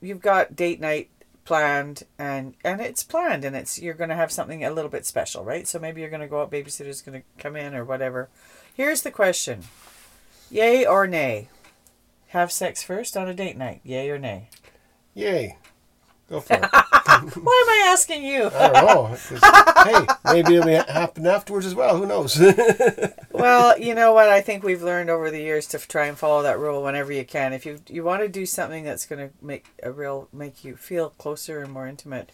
you've 0.00 0.20
got 0.20 0.54
date 0.54 0.80
night 0.80 1.10
planned, 1.44 2.04
and 2.16 2.54
and 2.62 2.80
it's 2.80 3.02
planned, 3.02 3.44
and 3.44 3.56
it's 3.56 3.80
you're 3.80 3.94
going 3.94 4.10
to 4.10 4.14
have 4.14 4.30
something 4.30 4.64
a 4.64 4.70
little 4.70 4.88
bit 4.88 5.04
special, 5.04 5.44
right? 5.44 5.66
So 5.66 5.80
maybe 5.80 6.00
you're 6.00 6.10
going 6.10 6.20
to 6.20 6.28
go 6.28 6.42
out, 6.42 6.52
babysitter's 6.52 7.02
going 7.02 7.22
to 7.22 7.42
come 7.42 7.56
in, 7.56 7.74
or 7.74 7.84
whatever. 7.84 8.28
Here's 8.72 9.02
the 9.02 9.10
question: 9.10 9.62
Yay 10.48 10.86
or 10.86 11.08
nay? 11.08 11.48
Have 12.28 12.52
sex 12.52 12.84
first 12.84 13.16
on 13.16 13.26
a 13.26 13.34
date 13.34 13.56
night? 13.56 13.80
Yay 13.82 14.08
or 14.08 14.18
nay? 14.18 14.50
Yay. 15.14 15.56
Go 16.28 16.40
for 16.40 16.54
it. 16.54 16.62
Why 16.72 17.28
am 17.28 17.42
I 17.42 17.88
asking 17.92 18.24
you? 18.24 18.46
I 18.46 18.68
don't 18.68 18.86
know. 18.86 19.16
hey, 19.84 20.06
maybe 20.32 20.56
it'll 20.56 20.66
be 20.66 20.72
happen 20.72 21.26
afterwards 21.26 21.66
as 21.66 21.74
well. 21.74 21.96
Who 21.96 22.06
knows? 22.06 22.40
well, 23.32 23.78
you 23.78 23.94
know 23.94 24.12
what? 24.12 24.28
I 24.28 24.40
think 24.40 24.62
we've 24.62 24.82
learned 24.82 25.10
over 25.10 25.30
the 25.30 25.40
years 25.40 25.66
to 25.68 25.78
try 25.78 26.06
and 26.06 26.16
follow 26.16 26.42
that 26.42 26.58
rule 26.58 26.82
whenever 26.82 27.12
you 27.12 27.24
can. 27.24 27.52
If 27.52 27.66
you 27.66 27.80
you 27.88 28.02
want 28.02 28.22
to 28.22 28.28
do 28.28 28.46
something 28.46 28.84
that's 28.84 29.06
going 29.06 29.28
to 29.28 29.34
make 29.44 29.66
a 29.82 29.92
real 29.92 30.28
make 30.32 30.64
you 30.64 30.76
feel 30.76 31.10
closer 31.10 31.60
and 31.62 31.70
more 31.70 31.86
intimate, 31.86 32.30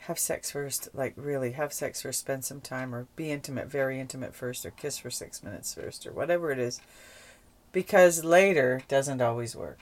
have 0.00 0.18
sex 0.18 0.50
first. 0.50 0.88
Like 0.92 1.14
really, 1.16 1.52
have 1.52 1.72
sex 1.72 2.02
first. 2.02 2.20
Spend 2.20 2.44
some 2.44 2.60
time, 2.60 2.94
or 2.94 3.06
be 3.16 3.30
intimate, 3.30 3.70
very 3.70 4.00
intimate 4.00 4.34
first, 4.34 4.66
or 4.66 4.70
kiss 4.70 4.98
for 4.98 5.10
six 5.10 5.42
minutes 5.42 5.74
first, 5.74 6.06
or 6.06 6.12
whatever 6.12 6.50
it 6.50 6.58
is. 6.58 6.80
Because 7.72 8.24
later 8.24 8.82
doesn't 8.88 9.20
always 9.20 9.54
work. 9.54 9.80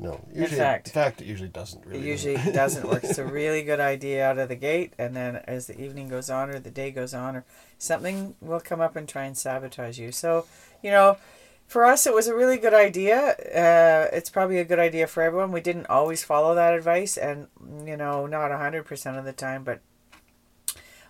No, 0.00 0.18
usually, 0.32 0.56
fact- 0.58 0.88
in 0.88 0.92
fact, 0.94 1.20
it 1.20 1.26
usually 1.26 1.50
doesn't 1.50 1.84
really. 1.84 2.00
It 2.00 2.06
usually 2.06 2.36
doesn't 2.52 2.88
work. 2.88 3.04
It's 3.04 3.18
a 3.18 3.24
really 3.24 3.62
good 3.62 3.80
idea 3.80 4.26
out 4.26 4.38
of 4.38 4.48
the 4.48 4.56
gate, 4.56 4.94
and 4.98 5.14
then 5.14 5.36
as 5.46 5.66
the 5.66 5.78
evening 5.78 6.08
goes 6.08 6.30
on, 6.30 6.48
or 6.48 6.58
the 6.58 6.70
day 6.70 6.90
goes 6.90 7.12
on, 7.12 7.36
or 7.36 7.44
something 7.78 8.34
will 8.40 8.60
come 8.60 8.80
up 8.80 8.96
and 8.96 9.06
try 9.06 9.24
and 9.24 9.36
sabotage 9.36 9.98
you. 9.98 10.10
So, 10.10 10.46
you 10.82 10.90
know, 10.90 11.18
for 11.66 11.84
us, 11.84 12.06
it 12.06 12.14
was 12.14 12.26
a 12.28 12.34
really 12.34 12.56
good 12.56 12.72
idea. 12.72 13.18
Uh, 13.54 14.08
it's 14.16 14.30
probably 14.30 14.58
a 14.58 14.64
good 14.64 14.78
idea 14.78 15.06
for 15.06 15.22
everyone. 15.22 15.52
We 15.52 15.60
didn't 15.60 15.86
always 15.86 16.24
follow 16.24 16.54
that 16.54 16.72
advice, 16.74 17.18
and 17.18 17.48
you 17.84 17.96
know, 17.96 18.26
not 18.26 18.50
hundred 18.52 18.84
percent 18.84 19.18
of 19.18 19.26
the 19.26 19.34
time, 19.34 19.64
but 19.64 19.80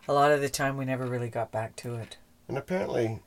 a 0.09 0.13
lot 0.13 0.33
of 0.33 0.41
the 0.41 0.49
time, 0.49 0.77
we 0.77 0.85
never 0.85 1.07
really 1.07 1.29
got 1.29 1.53
back 1.53 1.77
to 1.77 1.95
it. 1.95 2.17
And 2.49 2.59
apparently, 2.59 3.21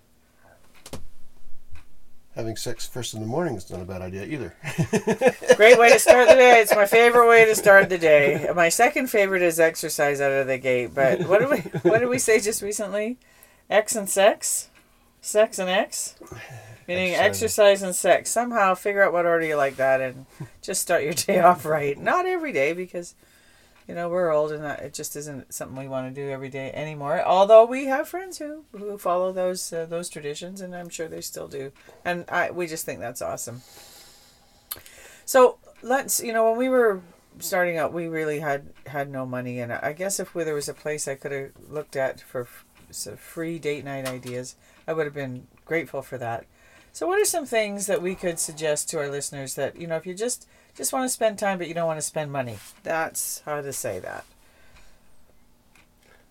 having 2.35 2.55
sex 2.55 2.87
first 2.87 3.13
in 3.13 3.19
the 3.19 3.25
morning 3.27 3.55
is 3.55 3.69
not 3.69 3.81
a 3.81 3.85
bad 3.85 4.01
idea 4.01 4.25
either. 4.25 4.55
Great 5.55 5.77
way 5.77 5.91
to 5.91 5.99
start 5.99 6.27
the 6.27 6.35
day. 6.35 6.61
It's 6.61 6.75
my 6.75 6.85
favorite 6.85 7.27
way 7.27 7.45
to 7.45 7.55
start 7.55 7.89
the 7.89 7.97
day. 7.97 8.49
My 8.55 8.69
second 8.69 9.07
favorite 9.09 9.41
is 9.41 9.59
exercise 9.59 10.19
out 10.21 10.31
of 10.31 10.47
the 10.47 10.57
gate. 10.57 10.91
But 10.95 11.27
what 11.27 11.39
did 11.39 11.49
we 11.49 11.57
what 11.89 11.99
did 11.99 12.09
we 12.09 12.19
say 12.19 12.39
just 12.39 12.61
recently? 12.61 13.17
X 13.69 13.95
and 13.95 14.09
sex, 14.09 14.69
sex 15.21 15.57
and 15.59 15.69
X, 15.69 16.15
meaning 16.87 17.13
Exercise. 17.13 17.25
exercise 17.25 17.81
and 17.83 17.95
sex. 17.95 18.29
Somehow 18.29 18.75
figure 18.75 19.03
out 19.03 19.13
what 19.13 19.25
order 19.25 19.45
you 19.45 19.55
like 19.55 19.77
that, 19.77 20.01
and 20.01 20.25
just 20.61 20.81
start 20.81 21.03
your 21.03 21.13
day 21.13 21.39
off 21.49 21.65
right. 21.65 21.97
Not 21.97 22.25
every 22.25 22.51
day 22.51 22.73
because. 22.73 23.15
You 23.87 23.95
know 23.95 24.07
we're 24.07 24.31
old, 24.31 24.51
and 24.51 24.63
it 24.63 24.93
just 24.93 25.15
isn't 25.15 25.53
something 25.53 25.77
we 25.77 25.87
want 25.87 26.13
to 26.13 26.21
do 26.21 26.29
every 26.29 26.49
day 26.49 26.71
anymore. 26.73 27.21
Although 27.21 27.65
we 27.65 27.85
have 27.85 28.07
friends 28.07 28.37
who, 28.37 28.63
who 28.71 28.97
follow 28.97 29.31
those 29.31 29.73
uh, 29.73 29.85
those 29.85 30.09
traditions, 30.09 30.61
and 30.61 30.75
I'm 30.75 30.89
sure 30.89 31.07
they 31.07 31.21
still 31.21 31.47
do. 31.47 31.71
And 32.05 32.25
I 32.29 32.51
we 32.51 32.67
just 32.67 32.85
think 32.85 32.99
that's 32.99 33.21
awesome. 33.21 33.61
So 35.25 35.57
let's 35.81 36.21
you 36.21 36.31
know 36.33 36.49
when 36.49 36.57
we 36.57 36.69
were 36.69 37.01
starting 37.39 37.77
out, 37.77 37.93
we 37.93 38.07
really 38.07 38.39
had 38.39 38.67
had 38.87 39.09
no 39.09 39.25
money, 39.25 39.59
and 39.59 39.73
I 39.73 39.93
guess 39.93 40.19
if 40.19 40.33
there 40.33 40.53
was 40.53 40.69
a 40.69 40.73
place 40.73 41.07
I 41.07 41.15
could 41.15 41.31
have 41.31 41.51
looked 41.69 41.95
at 41.95 42.21
for 42.21 42.47
free 43.17 43.59
date 43.59 43.83
night 43.83 44.07
ideas, 44.07 44.55
I 44.87 44.93
would 44.93 45.05
have 45.05 45.15
been 45.15 45.47
grateful 45.65 46.01
for 46.01 46.17
that. 46.19 46.45
So 46.93 47.07
what 47.07 47.19
are 47.19 47.25
some 47.25 47.47
things 47.47 47.87
that 47.87 48.03
we 48.03 48.13
could 48.13 48.37
suggest 48.37 48.87
to 48.91 48.99
our 48.99 49.09
listeners 49.09 49.55
that 49.55 49.75
you 49.75 49.87
know 49.87 49.95
if 49.95 50.05
you 50.05 50.13
just 50.13 50.47
just 50.75 50.93
want 50.93 51.05
to 51.05 51.09
spend 51.09 51.39
time 51.39 51.57
but 51.57 51.67
you 51.67 51.73
don't 51.73 51.87
want 51.87 51.97
to 51.97 52.05
spend 52.05 52.31
money? 52.31 52.57
That's 52.83 53.41
how 53.45 53.61
to 53.61 53.73
say 53.73 53.99
that. 53.99 54.25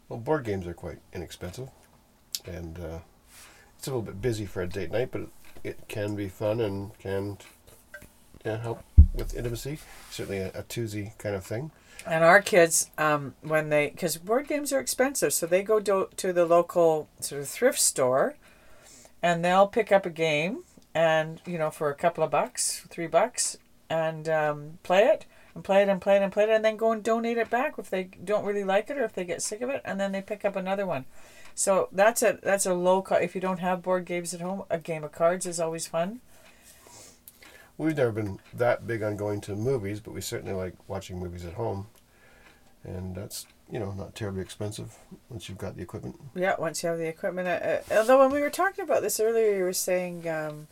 well, 0.09 0.21
board 0.21 0.45
games 0.45 0.67
are 0.69 0.75
quite 0.75 0.99
inexpensive, 1.13 1.69
and 2.47 2.79
uh, 2.79 2.99
it's 3.77 3.89
a 3.89 3.91
little 3.91 4.03
bit 4.03 4.23
busy 4.23 4.47
for 4.47 4.63
a 4.63 4.69
date 4.69 4.93
night, 4.93 5.09
but 5.11 5.23
it, 5.65 5.89
can 5.89 6.15
be 6.15 6.29
fun 6.29 6.61
and 6.61 6.97
can 6.99 7.39
yeah, 8.45 8.59
help 8.59 8.85
with 9.15 9.35
intimacy. 9.35 9.81
Certainly 10.11 10.39
a, 10.39 10.49
a 10.55 11.13
kind 11.19 11.35
of 11.35 11.45
thing. 11.45 11.73
And 12.07 12.23
our 12.23 12.41
kids, 12.41 12.91
um, 12.99 13.35
when 13.43 13.69
they, 13.69 13.91
because 13.91 14.17
board 14.17 14.47
games 14.47 14.73
are 14.73 14.81
expensive, 14.81 15.33
so 15.33 15.47
they 15.47 15.63
go 15.63 15.81
do, 15.81 16.09
to 16.17 16.33
the 16.33 16.45
local 16.45 17.09
sort 17.21 17.41
of 17.41 17.49
thrift 17.49 17.81
store, 17.81 18.37
and 19.23 19.45
they'll 19.45 19.69
pick 19.69 19.93
up 19.93 20.05
a 20.05 20.11
game, 20.11 20.65
and 20.95 21.41
you 21.47 21.59
know 21.59 21.71
for 21.71 21.91
a 21.91 21.95
couple 21.95 22.25
of 22.25 22.31
bucks, 22.31 22.87
three 22.89 23.07
bucks, 23.07 23.57
and 23.89 24.29
um, 24.29 24.79
play 24.83 25.05
it, 25.05 25.27
and 25.55 25.63
play 25.63 25.83
it, 25.83 25.89
and 25.89 26.01
play 26.01 26.17
it, 26.17 26.23
and 26.23 26.33
play 26.33 26.45
it, 26.45 26.51
and 26.51 26.65
then 26.65 26.77
go 26.77 26.93
and 26.93 27.03
donate 27.03 27.39
it 27.39 27.51
back 27.51 27.75
if 27.79 27.91
they 27.91 28.05
don't 28.05 28.45
really 28.45 28.65
like 28.65 28.91
it 28.91 28.99
or 28.99 29.05
if 29.05 29.13
they 29.13 29.25
get 29.25 29.43
sick 29.43 29.61
of 29.61 29.71
it, 29.71 29.83
and 29.85 30.01
then 30.01 30.13
they 30.13 30.23
pick 30.23 30.45
up 30.45 30.57
another 30.57 30.87
one. 30.87 31.05
So 31.55 31.89
that's 31.93 32.23
a 32.23 32.39
that's 32.43 32.67
a 32.67 32.75
low 32.75 33.03
cost. 33.03 33.23
If 33.23 33.35
you 33.35 33.41
don't 33.41 33.61
have 33.61 33.83
board 33.83 34.05
games 34.05 34.33
at 34.35 34.41
home, 34.41 34.65
a 34.71 34.79
game 34.79 35.05
of 35.05 35.13
cards 35.13 35.47
is 35.47 35.61
always 35.61 35.87
fun. 35.87 36.21
We've 37.79 37.97
never 37.97 38.13
been 38.13 38.39
that 38.55 38.87
big 38.87 39.03
on 39.03 39.17
going 39.17 39.41
to 39.43 39.57
movies, 39.57 40.01
but 40.01 40.15
we 40.15 40.21
certainly 40.21 40.55
like 40.55 40.75
watching 40.89 41.19
movies 41.19 41.45
at 41.45 41.55
home, 41.55 41.87
and 42.85 43.15
that's 43.15 43.47
you 43.73 43.79
know 43.79 43.91
not 43.93 44.15
terribly 44.15 44.43
expensive 44.43 44.99
once 45.31 45.49
you've 45.49 45.59
got 45.59 45.77
the 45.77 45.83
equipment. 45.83 46.21
Yeah, 46.35 46.55
once 46.59 46.83
you 46.83 46.91
have 46.91 46.99
the 46.99 47.09
equipment. 47.09 47.49
Uh, 47.49 47.51
uh, 47.51 47.99
although 47.99 48.21
when 48.21 48.31
we 48.31 48.41
were 48.41 48.51
talking 48.51 48.85
about 48.85 49.01
this 49.01 49.19
earlier, 49.19 49.57
you 49.57 49.65
were 49.65 49.73
saying, 49.73 50.29
um, 50.29 50.69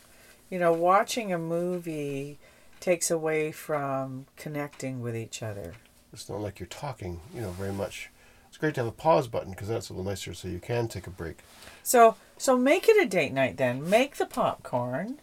you 0.50 0.58
know, 0.58 0.72
watching 0.72 1.32
a 1.32 1.38
movie 1.38 2.38
takes 2.78 3.10
away 3.10 3.52
from 3.52 4.26
connecting 4.36 5.00
with 5.00 5.16
each 5.16 5.42
other. 5.42 5.72
It's 6.12 6.28
not 6.28 6.40
like 6.40 6.60
you're 6.60 6.66
talking, 6.66 7.20
you 7.34 7.40
know, 7.40 7.50
very 7.52 7.72
much. 7.72 8.10
It's 8.48 8.58
great 8.58 8.74
to 8.74 8.80
have 8.80 8.88
a 8.88 8.92
pause 8.92 9.28
button 9.28 9.52
because 9.52 9.68
that's 9.68 9.88
a 9.88 9.94
little 9.94 10.04
nicer, 10.04 10.34
so 10.34 10.48
you 10.48 10.58
can 10.58 10.88
take 10.88 11.06
a 11.06 11.10
break. 11.10 11.38
So, 11.82 12.16
so 12.36 12.56
make 12.58 12.88
it 12.88 13.02
a 13.02 13.08
date 13.08 13.32
night 13.32 13.56
then. 13.56 13.88
Make 13.88 14.16
the 14.16 14.26
popcorn. 14.26 15.20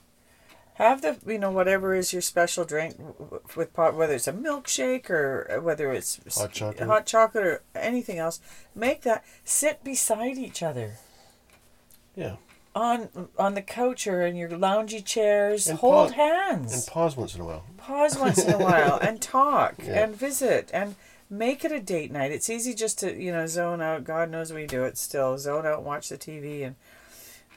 Have 0.78 1.02
the 1.02 1.18
you 1.26 1.40
know 1.40 1.50
whatever 1.52 1.96
is 1.96 2.14
your 2.14 2.22
special 2.22 2.64
drink 2.64 2.96
with 3.56 3.74
pot 3.74 3.96
whether 3.96 4.14
it's 4.14 4.28
a 4.28 4.34
milkshake 4.34 5.10
or 5.10 5.50
uh, 5.58 5.62
whether 5.62 5.92
it's 5.92 6.20
Hot 6.38 6.52
chocolate. 6.52 6.88
hot 6.88 7.06
chocolate 7.08 7.44
or 7.46 7.62
anything 7.76 8.20
else. 8.20 8.40
Make 8.76 9.02
that 9.02 9.24
sit 9.44 9.84
beside 9.84 10.38
each 10.38 10.62
other. 10.62 10.94
Yeah, 12.16 12.36
on 12.76 13.10
on 13.40 13.56
the 13.56 13.62
couch 13.64 14.06
or 14.06 14.26
in 14.26 14.36
your 14.36 14.50
loungy 14.50 15.04
chairs. 15.04 15.68
And 15.68 15.80
hold 15.80 16.10
pause- 16.10 16.16
hands. 16.16 16.74
and 16.74 16.86
pause 16.88 17.18
once 17.18 17.34
in 17.36 17.42
a 17.42 17.46
while. 17.46 17.64
pause 17.78 18.18
once 18.18 18.44
in 18.44 18.54
a 18.54 18.58
while 18.60 18.98
and 19.02 19.20
talk 19.20 19.76
Yeah. 19.84 20.04
and 20.04 20.16
visit 20.16 20.70
and 20.74 20.96
make 21.30 21.66
it 21.66 21.72
a 21.72 21.80
date 21.80 22.12
night. 22.12 22.32
It's 22.32 22.50
easy 22.52 22.76
just 22.76 23.00
to 23.00 23.16
you 23.20 23.32
know 23.32 23.48
zone 23.48 23.82
out. 23.82 24.04
God 24.04 24.30
knows 24.30 24.54
we 24.54 24.68
do 24.68 24.84
it 24.84 24.98
still. 25.00 25.40
Zone 25.40 25.66
out 25.66 25.78
and 25.80 25.86
watch 25.88 26.10
the 26.10 26.18
TV 26.20 26.64
and. 26.66 26.76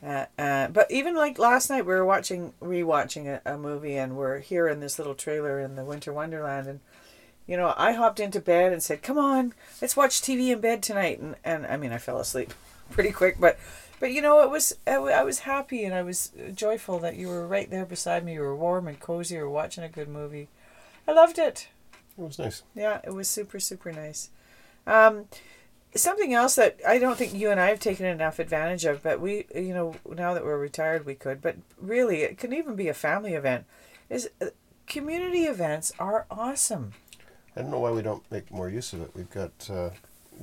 Uh, 0.02 0.24
uh, 0.38 0.68
but 0.68 0.90
even 0.90 1.14
like 1.14 1.38
last 1.38 1.68
night, 1.68 1.84
we 1.84 1.92
were 1.92 2.04
watching, 2.04 2.54
rewatching 2.62 3.26
a, 3.26 3.54
a 3.54 3.58
movie, 3.58 3.96
and 3.96 4.16
we're 4.16 4.38
here 4.38 4.66
in 4.66 4.80
this 4.80 4.98
little 4.98 5.14
trailer 5.14 5.60
in 5.60 5.76
the 5.76 5.84
Winter 5.84 6.12
Wonderland, 6.12 6.66
and 6.66 6.80
you 7.46 7.56
know, 7.56 7.74
I 7.76 7.92
hopped 7.92 8.20
into 8.20 8.40
bed 8.40 8.72
and 8.72 8.82
said, 8.82 9.02
"Come 9.02 9.18
on, 9.18 9.52
let's 9.82 9.96
watch 9.96 10.22
TV 10.22 10.50
in 10.52 10.60
bed 10.60 10.82
tonight," 10.82 11.18
and 11.20 11.36
and 11.44 11.66
I 11.66 11.76
mean, 11.76 11.92
I 11.92 11.98
fell 11.98 12.18
asleep 12.18 12.54
pretty 12.90 13.10
quick, 13.10 13.38
but 13.38 13.58
but 14.00 14.12
you 14.12 14.22
know, 14.22 14.42
it 14.42 14.50
was 14.50 14.74
I, 14.86 15.22
was 15.22 15.40
happy 15.40 15.84
and 15.84 15.94
I 15.94 16.02
was 16.02 16.32
joyful 16.54 16.98
that 17.00 17.16
you 17.16 17.28
were 17.28 17.46
right 17.46 17.70
there 17.70 17.84
beside 17.84 18.24
me. 18.24 18.32
You 18.34 18.40
were 18.40 18.56
warm 18.56 18.88
and 18.88 18.98
cozy. 18.98 19.34
You 19.34 19.42
were 19.42 19.50
watching 19.50 19.84
a 19.84 19.88
good 19.88 20.08
movie. 20.08 20.48
I 21.06 21.12
loved 21.12 21.38
it. 21.38 21.68
It 22.16 22.22
was 22.22 22.38
nice. 22.38 22.62
Yeah, 22.74 23.00
it 23.04 23.12
was 23.12 23.28
super 23.28 23.60
super 23.60 23.92
nice. 23.92 24.30
Um, 24.86 25.26
something 25.94 26.32
else 26.34 26.54
that 26.56 26.78
I 26.86 26.98
don't 26.98 27.16
think 27.18 27.34
you 27.34 27.50
and 27.50 27.60
I 27.60 27.68
have 27.68 27.80
taken 27.80 28.06
enough 28.06 28.38
advantage 28.38 28.84
of, 28.84 29.02
but 29.02 29.20
we, 29.20 29.46
you 29.54 29.74
know, 29.74 29.94
now 30.08 30.34
that 30.34 30.44
we're 30.44 30.58
retired, 30.58 31.06
we 31.06 31.14
could. 31.14 31.42
But 31.42 31.56
really, 31.78 32.22
it 32.22 32.38
can 32.38 32.52
even 32.52 32.76
be 32.76 32.88
a 32.88 32.94
family 32.94 33.34
event. 33.34 33.64
Is 34.08 34.28
uh, 34.40 34.46
community 34.86 35.44
events 35.44 35.92
are 35.98 36.26
awesome 36.30 36.92
I 37.56 37.62
don't 37.62 37.70
know 37.70 37.80
why 37.80 37.90
we 37.90 38.02
don't 38.02 38.28
make 38.30 38.50
more 38.50 38.68
use 38.68 38.92
of 38.92 39.02
it. 39.02 39.10
We've 39.14 39.30
got 39.30 39.68
uh, 39.68 39.90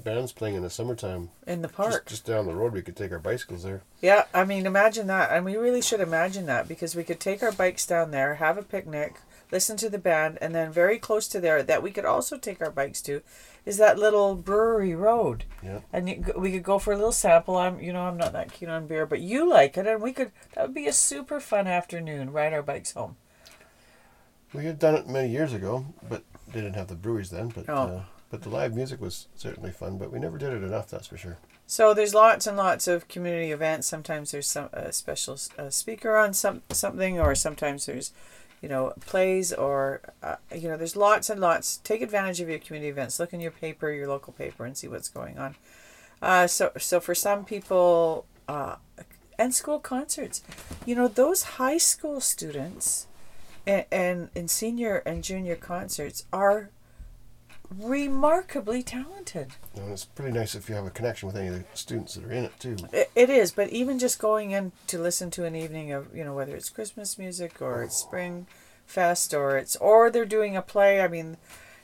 bands 0.03 0.31
playing 0.31 0.55
in 0.55 0.61
the 0.61 0.69
summertime. 0.69 1.29
in 1.45 1.61
the 1.61 1.67
Just, 1.67 1.77
park. 1.77 2.05
just 2.05 2.25
down 2.25 2.45
the 2.45 2.53
road, 2.53 2.73
we 2.73 2.81
could 2.81 2.97
take 2.97 3.11
our 3.11 3.19
bicycles 3.19 3.63
there. 3.63 3.81
Yeah, 4.01 4.25
I 4.33 4.43
mean, 4.43 4.65
imagine 4.65 5.07
that. 5.07 5.31
And 5.31 5.45
we 5.45 5.55
really 5.55 5.81
should 5.81 6.01
imagine 6.01 6.45
that 6.47 6.67
because 6.67 6.95
we 6.95 7.03
could 7.03 7.19
take 7.19 7.41
our 7.41 7.51
bikes 7.51 7.85
down 7.85 8.11
there, 8.11 8.35
have 8.35 8.57
a 8.57 8.63
picnic, 8.63 9.21
listen 9.51 9.77
to 9.77 9.89
the 9.89 9.97
band, 9.97 10.37
and 10.41 10.53
then 10.53 10.71
very 10.71 10.99
close 10.99 11.27
to 11.29 11.39
there, 11.39 11.63
that 11.63 11.81
we 11.81 11.91
could 11.91 12.05
also 12.05 12.37
take 12.37 12.61
our 12.61 12.71
bikes 12.71 13.01
to, 13.03 13.21
is 13.67 13.77
that 13.77 13.99
little 13.99 14.33
brewery 14.33 14.95
road. 14.95 15.43
Yeah. 15.61 15.81
And 15.91 16.07
you, 16.07 16.23
we 16.37 16.51
could 16.53 16.63
go 16.63 16.79
for 16.79 16.93
a 16.93 16.95
little 16.95 17.11
sample. 17.11 17.57
I'm, 17.57 17.79
you 17.81 17.91
know, 17.91 18.03
I'm 18.03 18.15
not 18.17 18.31
that 18.31 18.53
keen 18.53 18.69
on 18.69 18.87
beer, 18.87 19.05
but 19.05 19.19
you 19.19 19.47
like 19.49 19.77
it, 19.77 19.85
and 19.85 20.01
we 20.01 20.13
could. 20.13 20.31
That 20.53 20.67
would 20.67 20.73
be 20.73 20.87
a 20.87 20.93
super 20.93 21.39
fun 21.41 21.67
afternoon. 21.67 22.31
Ride 22.31 22.53
our 22.53 22.63
bikes 22.63 22.93
home. 22.93 23.17
We 24.53 24.65
had 24.65 24.79
done 24.79 24.95
it 24.95 25.07
many 25.07 25.29
years 25.29 25.51
ago, 25.53 25.85
but 26.07 26.23
they 26.47 26.61
didn't 26.61 26.75
have 26.75 26.87
the 26.87 26.95
breweries 26.95 27.29
then. 27.29 27.49
But 27.49 27.65
Oh. 27.67 27.73
uh, 27.75 28.01
but 28.29 28.41
the 28.41 28.49
live 28.49 28.73
music 28.73 29.01
was 29.01 29.27
certainly 29.35 29.71
fun. 29.71 29.97
But 29.97 30.11
we 30.11 30.19
never 30.19 30.37
did 30.37 30.53
it 30.53 30.63
enough. 30.63 30.89
That's 30.89 31.07
for 31.07 31.17
sure. 31.17 31.37
So 31.65 31.93
there's 31.93 32.13
lots 32.13 32.47
and 32.47 32.55
lots 32.55 32.87
of 32.87 33.09
community 33.09 33.51
events. 33.51 33.87
Sometimes 33.87 34.31
there's 34.31 34.47
some 34.49 34.69
a 34.71 34.93
special 34.93 35.37
uh, 35.57 35.69
speaker 35.69 36.15
on 36.15 36.33
some 36.33 36.61
something, 36.71 37.19
or 37.19 37.35
sometimes 37.35 37.85
there's, 37.87 38.13
you 38.61 38.69
know, 38.69 38.93
plays 39.01 39.53
or 39.53 40.01
uh, 40.23 40.35
you 40.53 40.67
know, 40.67 40.77
there's 40.77 40.95
lots 40.95 41.29
and 41.29 41.39
lots. 41.39 41.77
Take 41.77 42.01
advantage 42.01 42.41
of 42.41 42.49
your 42.49 42.59
community 42.59 42.89
events. 42.89 43.19
Look 43.19 43.33
in 43.33 43.39
your 43.39 43.51
paper, 43.51 43.91
your 43.91 44.07
local 44.07 44.33
paper, 44.33 44.65
and 44.65 44.75
see 44.75 44.87
what's 44.87 45.09
going 45.09 45.37
on. 45.37 45.55
Uh, 46.21 46.47
so 46.47 46.71
so 46.77 46.99
for 46.99 47.13
some 47.13 47.45
people, 47.45 48.25
uh, 48.47 48.75
and 49.37 49.53
school 49.53 49.79
concerts, 49.79 50.41
you 50.85 50.95
know, 50.95 51.07
those 51.07 51.43
high 51.43 51.77
school 51.77 52.19
students, 52.19 53.07
and 53.65 53.85
and, 53.91 54.29
and 54.35 54.49
senior 54.49 54.97
and 55.05 55.23
junior 55.23 55.55
concerts 55.55 56.25
are 56.33 56.71
remarkably 57.75 58.81
talented. 58.81 59.49
And 59.75 59.91
it's 59.91 60.05
pretty 60.05 60.37
nice 60.37 60.55
if 60.55 60.69
you 60.69 60.75
have 60.75 60.85
a 60.85 60.89
connection 60.89 61.27
with 61.27 61.35
any 61.35 61.47
of 61.47 61.53
the 61.55 61.65
students 61.73 62.15
that 62.15 62.23
are 62.23 62.31
in 62.31 62.45
it 62.45 62.59
too. 62.59 62.77
It, 62.93 63.11
it 63.15 63.29
is, 63.29 63.51
but 63.51 63.69
even 63.69 63.99
just 63.99 64.19
going 64.19 64.51
in 64.51 64.71
to 64.87 64.97
listen 64.97 65.31
to 65.31 65.45
an 65.45 65.55
evening 65.55 65.91
of 65.91 66.15
you 66.15 66.23
know 66.23 66.33
whether 66.33 66.55
it's 66.55 66.69
Christmas 66.69 67.17
music 67.17 67.61
or 67.61 67.83
it's 67.83 67.97
spring 67.97 68.47
fest 68.85 69.33
or 69.33 69.57
it's 69.57 69.75
or 69.77 70.09
they're 70.09 70.25
doing 70.25 70.55
a 70.55 70.61
play. 70.61 71.01
I 71.01 71.07
mean, 71.07 71.37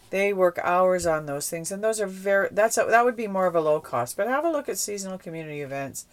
they 0.09 0.33
work 0.33 0.59
hours 0.63 1.05
on 1.05 1.25
those 1.25 1.49
things, 1.49 1.71
and 1.71 1.83
those 1.83 1.99
are 1.99 2.07
very 2.07 2.47
that's 2.51 2.77
a, 2.77 2.85
that 2.85 3.05
would 3.05 3.17
be 3.17 3.27
more 3.27 3.45
of 3.45 3.55
a 3.55 3.61
low 3.61 3.79
cost. 3.79 4.15
But 4.15 4.27
have 4.27 4.45
a 4.45 4.51
look 4.51 4.69
at 4.69 4.77
seasonal 4.77 5.17
community 5.17 5.61
events 5.61 6.05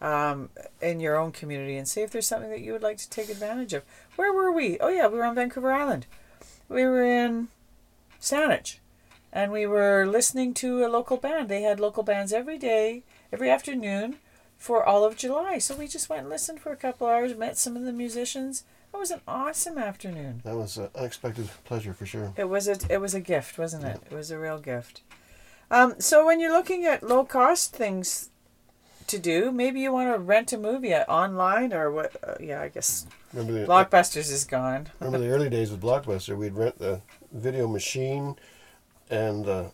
um, 0.00 0.48
in 0.80 1.00
your 1.00 1.16
own 1.16 1.32
community 1.32 1.76
and 1.76 1.86
see 1.86 2.00
if 2.00 2.10
there's 2.10 2.26
something 2.26 2.50
that 2.50 2.60
you 2.60 2.72
would 2.72 2.82
like 2.82 2.98
to 2.98 3.10
take 3.10 3.28
advantage 3.28 3.74
of. 3.74 3.82
Where 4.16 4.32
were 4.32 4.50
we? 4.50 4.78
Oh 4.80 4.88
yeah, 4.88 5.06
we 5.06 5.18
were 5.18 5.24
on 5.24 5.34
Vancouver 5.34 5.72
Island. 5.72 6.06
We 6.68 6.84
were 6.84 7.04
in 7.04 7.48
Saanich 8.20 8.78
and 9.32 9.52
we 9.52 9.66
were 9.66 10.06
listening 10.06 10.54
to 10.54 10.84
a 10.84 10.88
local 10.88 11.16
band. 11.16 11.48
They 11.48 11.62
had 11.62 11.80
local 11.80 12.02
bands 12.02 12.32
every 12.32 12.58
day, 12.58 13.02
every 13.32 13.50
afternoon 13.50 14.16
for 14.56 14.84
all 14.84 15.04
of 15.04 15.16
July. 15.16 15.58
So 15.58 15.74
we 15.76 15.86
just 15.86 16.08
went 16.08 16.22
and 16.22 16.30
listened 16.30 16.60
for 16.60 16.72
a 16.72 16.76
couple 16.76 17.06
hours, 17.06 17.34
met 17.36 17.56
some 17.58 17.76
of 17.76 17.84
the 17.84 17.92
musicians. 17.92 18.64
It 18.92 18.96
was 18.96 19.10
an 19.10 19.20
awesome 19.28 19.78
afternoon. 19.78 20.40
That 20.44 20.56
was 20.56 20.76
an 20.78 20.88
unexpected 20.94 21.50
pleasure 21.64 21.92
for 21.92 22.06
sure. 22.06 22.32
It 22.36 22.48
was 22.48 22.66
a 22.68 22.76
it 22.90 23.00
was 23.00 23.14
a 23.14 23.20
gift, 23.20 23.58
wasn't 23.58 23.84
it? 23.84 24.00
It 24.10 24.14
was 24.14 24.30
a 24.30 24.38
real 24.38 24.58
gift. 24.58 25.02
Um, 25.70 25.96
so 25.98 26.24
when 26.24 26.40
you're 26.40 26.52
looking 26.52 26.86
at 26.86 27.02
low 27.02 27.24
cost 27.24 27.76
things 27.76 28.30
to 29.06 29.18
do, 29.18 29.52
maybe 29.52 29.80
you 29.80 29.92
want 29.92 30.10
to 30.12 30.18
rent 30.18 30.52
a 30.54 30.58
movie 30.58 30.94
online 30.94 31.74
or 31.74 31.90
what? 31.92 32.16
Uh, 32.26 32.34
yeah, 32.40 32.62
I 32.62 32.68
guess 32.68 33.06
Remember 33.34 33.60
the 33.60 33.66
Blockbusters 33.66 34.32
is 34.32 34.44
gone. 34.46 34.88
remember 35.00 35.18
the 35.26 35.32
early 35.32 35.50
days 35.50 35.70
with 35.70 35.82
Blockbuster? 35.82 36.36
We'd 36.36 36.54
rent 36.54 36.78
the 36.78 37.02
video 37.30 37.68
machine 37.68 38.36
and 39.10 39.48
uh, 39.48 39.64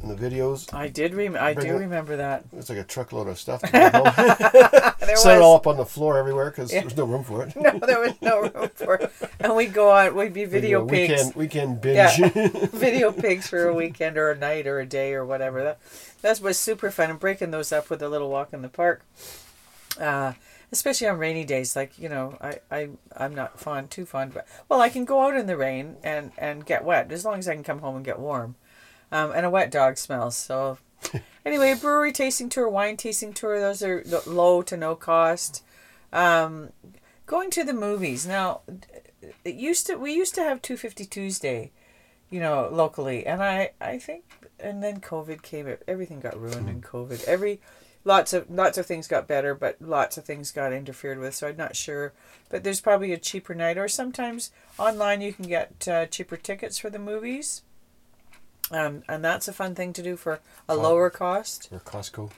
and 0.00 0.10
the 0.10 0.14
videos. 0.14 0.72
I 0.72 0.88
did 0.88 1.12
rem- 1.14 1.36
I 1.38 1.54
do 1.54 1.66
it. 1.76 1.78
remember 1.80 2.16
that. 2.18 2.44
It's 2.56 2.68
like 2.68 2.78
a 2.78 2.84
truckload 2.84 3.26
of 3.28 3.38
stuff. 3.38 3.62
To 3.62 3.70
bring 3.70 3.90
home. 3.90 5.16
Set 5.16 5.36
it 5.38 5.42
all 5.42 5.56
up 5.56 5.66
on 5.66 5.76
the 5.76 5.84
floor 5.86 6.18
everywhere 6.18 6.50
because 6.50 6.72
Yeah. 6.72 6.82
there's 6.82 6.96
no 6.96 7.04
room 7.04 7.24
for 7.24 7.42
it. 7.44 7.56
no, 7.56 7.78
there 7.80 7.98
was 8.00 8.14
no 8.22 8.42
room 8.42 8.70
for 8.74 8.94
it. 8.96 9.12
And 9.40 9.56
we'd 9.56 9.72
go 9.72 9.90
on, 9.90 10.14
we'd 10.14 10.32
be 10.32 10.44
video 10.44 10.84
We 10.84 11.08
pigs. 11.08 11.34
Weekend, 11.34 11.34
weekend 11.34 11.80
binge. 11.80 12.18
Yeah. 12.36 12.48
video 12.72 13.10
pigs 13.10 13.48
for 13.48 13.66
a 13.68 13.74
weekend 13.74 14.16
or 14.16 14.30
a 14.30 14.36
night 14.36 14.66
or 14.68 14.78
a 14.78 14.86
day 14.86 15.14
or 15.14 15.24
whatever. 15.24 15.64
That 15.64 15.78
that 16.22 16.40
was 16.40 16.58
super 16.58 16.90
fun 16.92 17.10
and 17.10 17.18
breaking 17.18 17.50
those 17.50 17.72
up 17.72 17.90
with 17.90 18.00
a 18.02 18.08
little 18.08 18.30
walk 18.30 18.52
in 18.52 18.62
the 18.62 18.68
park. 18.68 19.02
Uh, 19.98 20.34
especially 20.72 21.08
on 21.08 21.18
rainy 21.18 21.44
days, 21.44 21.76
like 21.76 21.98
you 21.98 22.08
know, 22.08 22.36
I 22.40 22.60
I 22.70 22.88
I'm 23.16 23.34
not 23.34 23.58
fond 23.58 23.90
too 23.90 24.06
fond, 24.06 24.34
but 24.34 24.46
well, 24.68 24.80
I 24.80 24.88
can 24.88 25.04
go 25.04 25.22
out 25.22 25.36
in 25.36 25.46
the 25.46 25.56
rain 25.56 25.96
and 26.02 26.32
and 26.38 26.66
get 26.66 26.84
wet 26.84 27.10
as 27.12 27.24
long 27.24 27.38
as 27.38 27.48
I 27.48 27.54
can 27.54 27.64
come 27.64 27.80
home 27.80 27.96
and 27.96 28.04
get 28.04 28.18
warm. 28.18 28.56
Um, 29.10 29.32
and 29.32 29.46
a 29.46 29.50
wet 29.50 29.70
dog 29.70 29.96
smells 29.96 30.36
so. 30.36 30.78
anyway, 31.46 31.74
brewery 31.74 32.12
tasting 32.12 32.48
tour, 32.48 32.68
wine 32.68 32.96
tasting 32.96 33.32
tour. 33.32 33.60
Those 33.60 33.82
are 33.82 34.02
low 34.26 34.62
to 34.62 34.76
no 34.76 34.94
cost. 34.94 35.64
Um, 36.12 36.70
going 37.26 37.50
to 37.50 37.64
the 37.64 37.72
movies 37.72 38.26
now. 38.26 38.60
It 39.44 39.54
used 39.54 39.86
to 39.86 39.96
we 39.96 40.12
used 40.12 40.34
to 40.34 40.42
have 40.42 40.60
two 40.60 40.76
fifty 40.76 41.04
Tuesday 41.04 41.70
you 42.30 42.40
know, 42.40 42.68
locally. 42.70 43.26
And 43.26 43.42
I, 43.42 43.70
I 43.80 43.98
think, 43.98 44.24
and 44.60 44.82
then 44.82 45.00
COVID 45.00 45.42
came. 45.42 45.74
Everything 45.86 46.20
got 46.20 46.40
ruined 46.40 46.68
in 46.68 46.82
COVID. 46.82 47.24
Every, 47.24 47.60
lots 48.08 48.32
of 48.32 48.50
lots 48.50 48.78
of 48.78 48.86
things 48.86 49.06
got 49.06 49.28
better, 49.28 49.54
but 49.54 49.76
lots 49.80 50.16
of 50.18 50.24
things 50.24 50.50
got 50.50 50.72
interfered 50.72 51.18
with. 51.20 51.34
So 51.34 51.46
I'm 51.48 51.56
not 51.56 51.76
sure. 51.76 52.12
But 52.48 52.64
there's 52.64 52.80
probably 52.80 53.12
a 53.12 53.18
cheaper 53.18 53.54
night, 53.54 53.78
or 53.78 53.86
sometimes 53.86 54.50
online 54.78 55.20
you 55.20 55.32
can 55.32 55.46
get 55.46 55.86
uh, 55.86 56.06
cheaper 56.06 56.36
tickets 56.36 56.78
for 56.78 56.90
the 56.90 56.98
movies. 56.98 57.62
Um, 58.70 59.02
and 59.08 59.24
that's 59.24 59.46
a 59.48 59.52
fun 59.52 59.74
thing 59.74 59.92
to 59.94 60.02
do 60.02 60.16
for 60.16 60.34
a 60.68 60.74
Fun. 60.74 60.82
lower 60.82 61.08
cost. 61.10 61.68
or 61.72 61.78
Costco. 61.80 62.30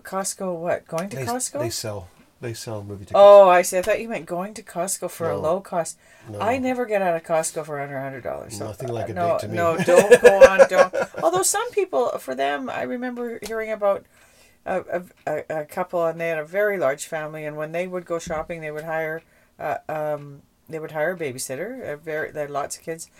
Costco, 0.00 0.56
what? 0.60 0.86
Going 0.86 1.08
to 1.08 1.16
They, 1.16 1.24
Costco? 1.24 1.60
they 1.60 1.70
sell 1.70 2.08
they 2.44 2.54
sell 2.54 2.84
movie 2.84 3.04
tickets. 3.04 3.14
Oh, 3.16 3.48
I 3.48 3.62
see. 3.62 3.78
I 3.78 3.82
thought 3.82 4.00
you 4.00 4.08
meant 4.08 4.26
going 4.26 4.54
to 4.54 4.62
Costco 4.62 5.10
for 5.10 5.30
a 5.30 5.36
low 5.36 5.60
cost. 5.60 5.98
No. 6.28 6.40
I 6.40 6.58
never 6.58 6.84
get 6.84 7.00
out 7.00 7.16
of 7.16 7.22
Costco 7.22 7.64
for 7.64 7.80
under 7.80 7.98
hundred 7.98 8.22
dollars. 8.22 8.60
Nothing 8.60 8.88
like 8.90 9.08
a 9.08 9.14
no, 9.14 9.30
date 9.30 9.40
to 9.40 9.48
me. 9.48 9.56
No, 9.56 9.76
don't 9.84 10.22
go 10.22 10.42
on. 10.42 10.68
Don't. 10.68 10.94
Although 11.22 11.42
some 11.42 11.70
people, 11.70 12.10
for 12.18 12.34
them, 12.34 12.68
I 12.68 12.82
remember 12.82 13.40
hearing 13.42 13.72
about 13.72 14.04
a, 14.66 14.80
a, 14.80 15.02
a, 15.26 15.60
a 15.60 15.64
couple, 15.64 16.04
and 16.04 16.20
they 16.20 16.28
had 16.28 16.38
a 16.38 16.44
very 16.44 16.78
large 16.78 17.06
family, 17.06 17.44
and 17.44 17.56
when 17.56 17.72
they 17.72 17.86
would 17.86 18.04
go 18.04 18.18
shopping, 18.18 18.60
they 18.60 18.70
would 18.70 18.84
hire, 18.84 19.22
uh, 19.58 19.78
um, 19.88 20.42
they 20.68 20.78
would 20.78 20.92
hire 20.92 21.12
a 21.12 21.16
babysitter. 21.16 21.92
A 21.92 21.96
very, 21.96 22.30
they 22.30 22.42
had 22.42 22.50
lots 22.50 22.76
of 22.76 22.82
kids. 22.82 23.10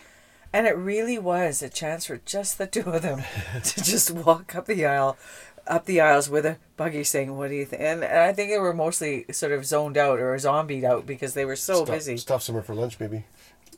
And 0.52 0.68
it 0.68 0.76
really 0.76 1.18
was 1.18 1.62
a 1.62 1.68
chance 1.68 2.04
for 2.06 2.18
just 2.18 2.58
the 2.58 2.68
two 2.68 2.88
of 2.88 3.02
them 3.02 3.22
to 3.64 3.82
just 3.82 4.12
walk 4.12 4.54
up 4.54 4.66
the 4.66 4.86
aisle, 4.86 5.16
up 5.66 5.86
the 5.86 6.00
aisles 6.00 6.28
with 6.28 6.46
a 6.46 6.58
buggy 6.76 7.04
saying, 7.04 7.36
What 7.36 7.48
do 7.48 7.54
you 7.54 7.64
think? 7.64 7.82
And, 7.82 8.04
and 8.04 8.18
I 8.18 8.32
think 8.32 8.50
they 8.50 8.58
were 8.58 8.74
mostly 8.74 9.24
sort 9.32 9.52
of 9.52 9.64
zoned 9.64 9.96
out 9.96 10.18
or 10.18 10.38
zombied 10.38 10.84
out 10.84 11.06
because 11.06 11.34
they 11.34 11.44
were 11.44 11.56
so 11.56 11.84
stop, 11.84 11.94
busy. 11.94 12.16
Stop 12.16 12.42
somewhere 12.42 12.62
for 12.62 12.74
lunch, 12.74 12.98
maybe. 13.00 13.24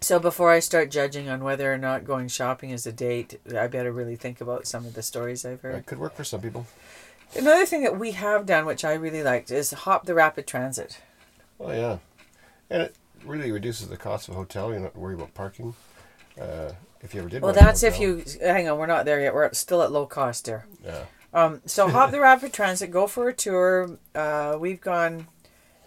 So 0.00 0.18
before 0.18 0.50
I 0.50 0.60
start 0.60 0.90
judging 0.90 1.28
on 1.28 1.42
whether 1.42 1.72
or 1.72 1.78
not 1.78 2.04
going 2.04 2.28
shopping 2.28 2.70
is 2.70 2.86
a 2.86 2.92
date, 2.92 3.40
I 3.56 3.66
better 3.66 3.92
really 3.92 4.16
think 4.16 4.40
about 4.40 4.66
some 4.66 4.84
of 4.84 4.94
the 4.94 5.02
stories 5.02 5.44
I've 5.44 5.62
heard. 5.62 5.76
It 5.76 5.86
could 5.86 5.98
work 5.98 6.14
for 6.14 6.24
some 6.24 6.40
people. 6.40 6.66
Another 7.34 7.66
thing 7.66 7.82
that 7.82 7.98
we 7.98 8.12
have 8.12 8.46
done, 8.46 8.66
which 8.66 8.84
I 8.84 8.92
really 8.94 9.22
liked, 9.22 9.50
is 9.50 9.70
hop 9.72 10.06
the 10.06 10.14
rapid 10.14 10.46
transit. 10.46 11.00
Oh 11.58 11.72
yeah, 11.72 11.98
and 12.70 12.82
it 12.82 12.96
really 13.24 13.50
reduces 13.50 13.88
the 13.88 13.96
cost 13.96 14.28
of 14.28 14.34
a 14.34 14.36
hotel. 14.36 14.70
You're 14.70 14.80
not 14.80 14.96
worried 14.96 15.18
about 15.18 15.34
parking. 15.34 15.74
Uh, 16.40 16.72
if 17.02 17.14
you 17.14 17.20
ever 17.20 17.28
did. 17.28 17.42
Well, 17.42 17.52
that's 17.52 17.82
if 17.82 17.98
you 17.98 18.22
hang 18.40 18.68
on. 18.68 18.78
We're 18.78 18.86
not 18.86 19.04
there 19.04 19.20
yet. 19.20 19.34
We're 19.34 19.52
still 19.54 19.82
at 19.82 19.92
low 19.92 20.06
cost 20.06 20.44
there. 20.44 20.66
Yeah. 20.84 21.04
Um, 21.36 21.60
so 21.66 21.88
hop 21.90 22.10
the 22.10 22.20
rapid 22.20 22.52
transit, 22.52 22.90
go 22.90 23.06
for 23.06 23.28
a 23.28 23.34
tour. 23.34 23.98
Uh, 24.14 24.56
we've 24.58 24.80
gone 24.80 25.28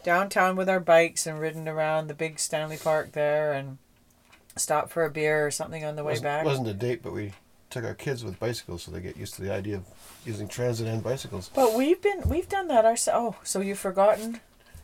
downtown 0.04 0.56
with 0.56 0.70
our 0.70 0.80
bikes 0.80 1.28
and 1.28 1.40
ridden 1.40 1.68
around 1.68 2.08
the 2.08 2.14
big 2.14 2.40
Stanley 2.40 2.78
Park 2.78 3.12
there, 3.12 3.52
and 3.52 3.80
stopped 4.56 4.92
for 4.92 5.04
a 5.04 5.10
beer 5.10 5.46
or 5.46 5.52
something 5.52 5.84
on 5.84 5.96
the 5.96 6.04
way 6.04 6.14
wasn't, 6.14 6.24
back. 6.24 6.46
wasn't 6.46 6.68
a 6.68 6.74
date, 6.74 7.02
but 7.04 7.14
we 7.14 7.34
took 7.70 7.84
our 7.84 7.96
kids 7.96 8.24
with 8.24 8.40
bicycles, 8.40 8.84
so 8.84 8.92
they 8.92 9.02
get 9.02 9.18
used 9.18 9.34
to 9.36 9.42
the 9.42 9.52
idea 9.52 9.78
of 9.78 9.86
using 10.26 10.48
transit 10.48 10.88
and 10.88 11.04
bicycles. 11.04 11.50
But 11.54 11.76
we've 11.76 12.02
been 12.02 12.22
we've 12.28 12.50
done 12.50 12.68
that 12.68 12.86
ourselves. 12.86 13.38
Oh, 13.38 13.42
so 13.44 13.60
you've 13.60 13.80
forgotten 13.80 14.42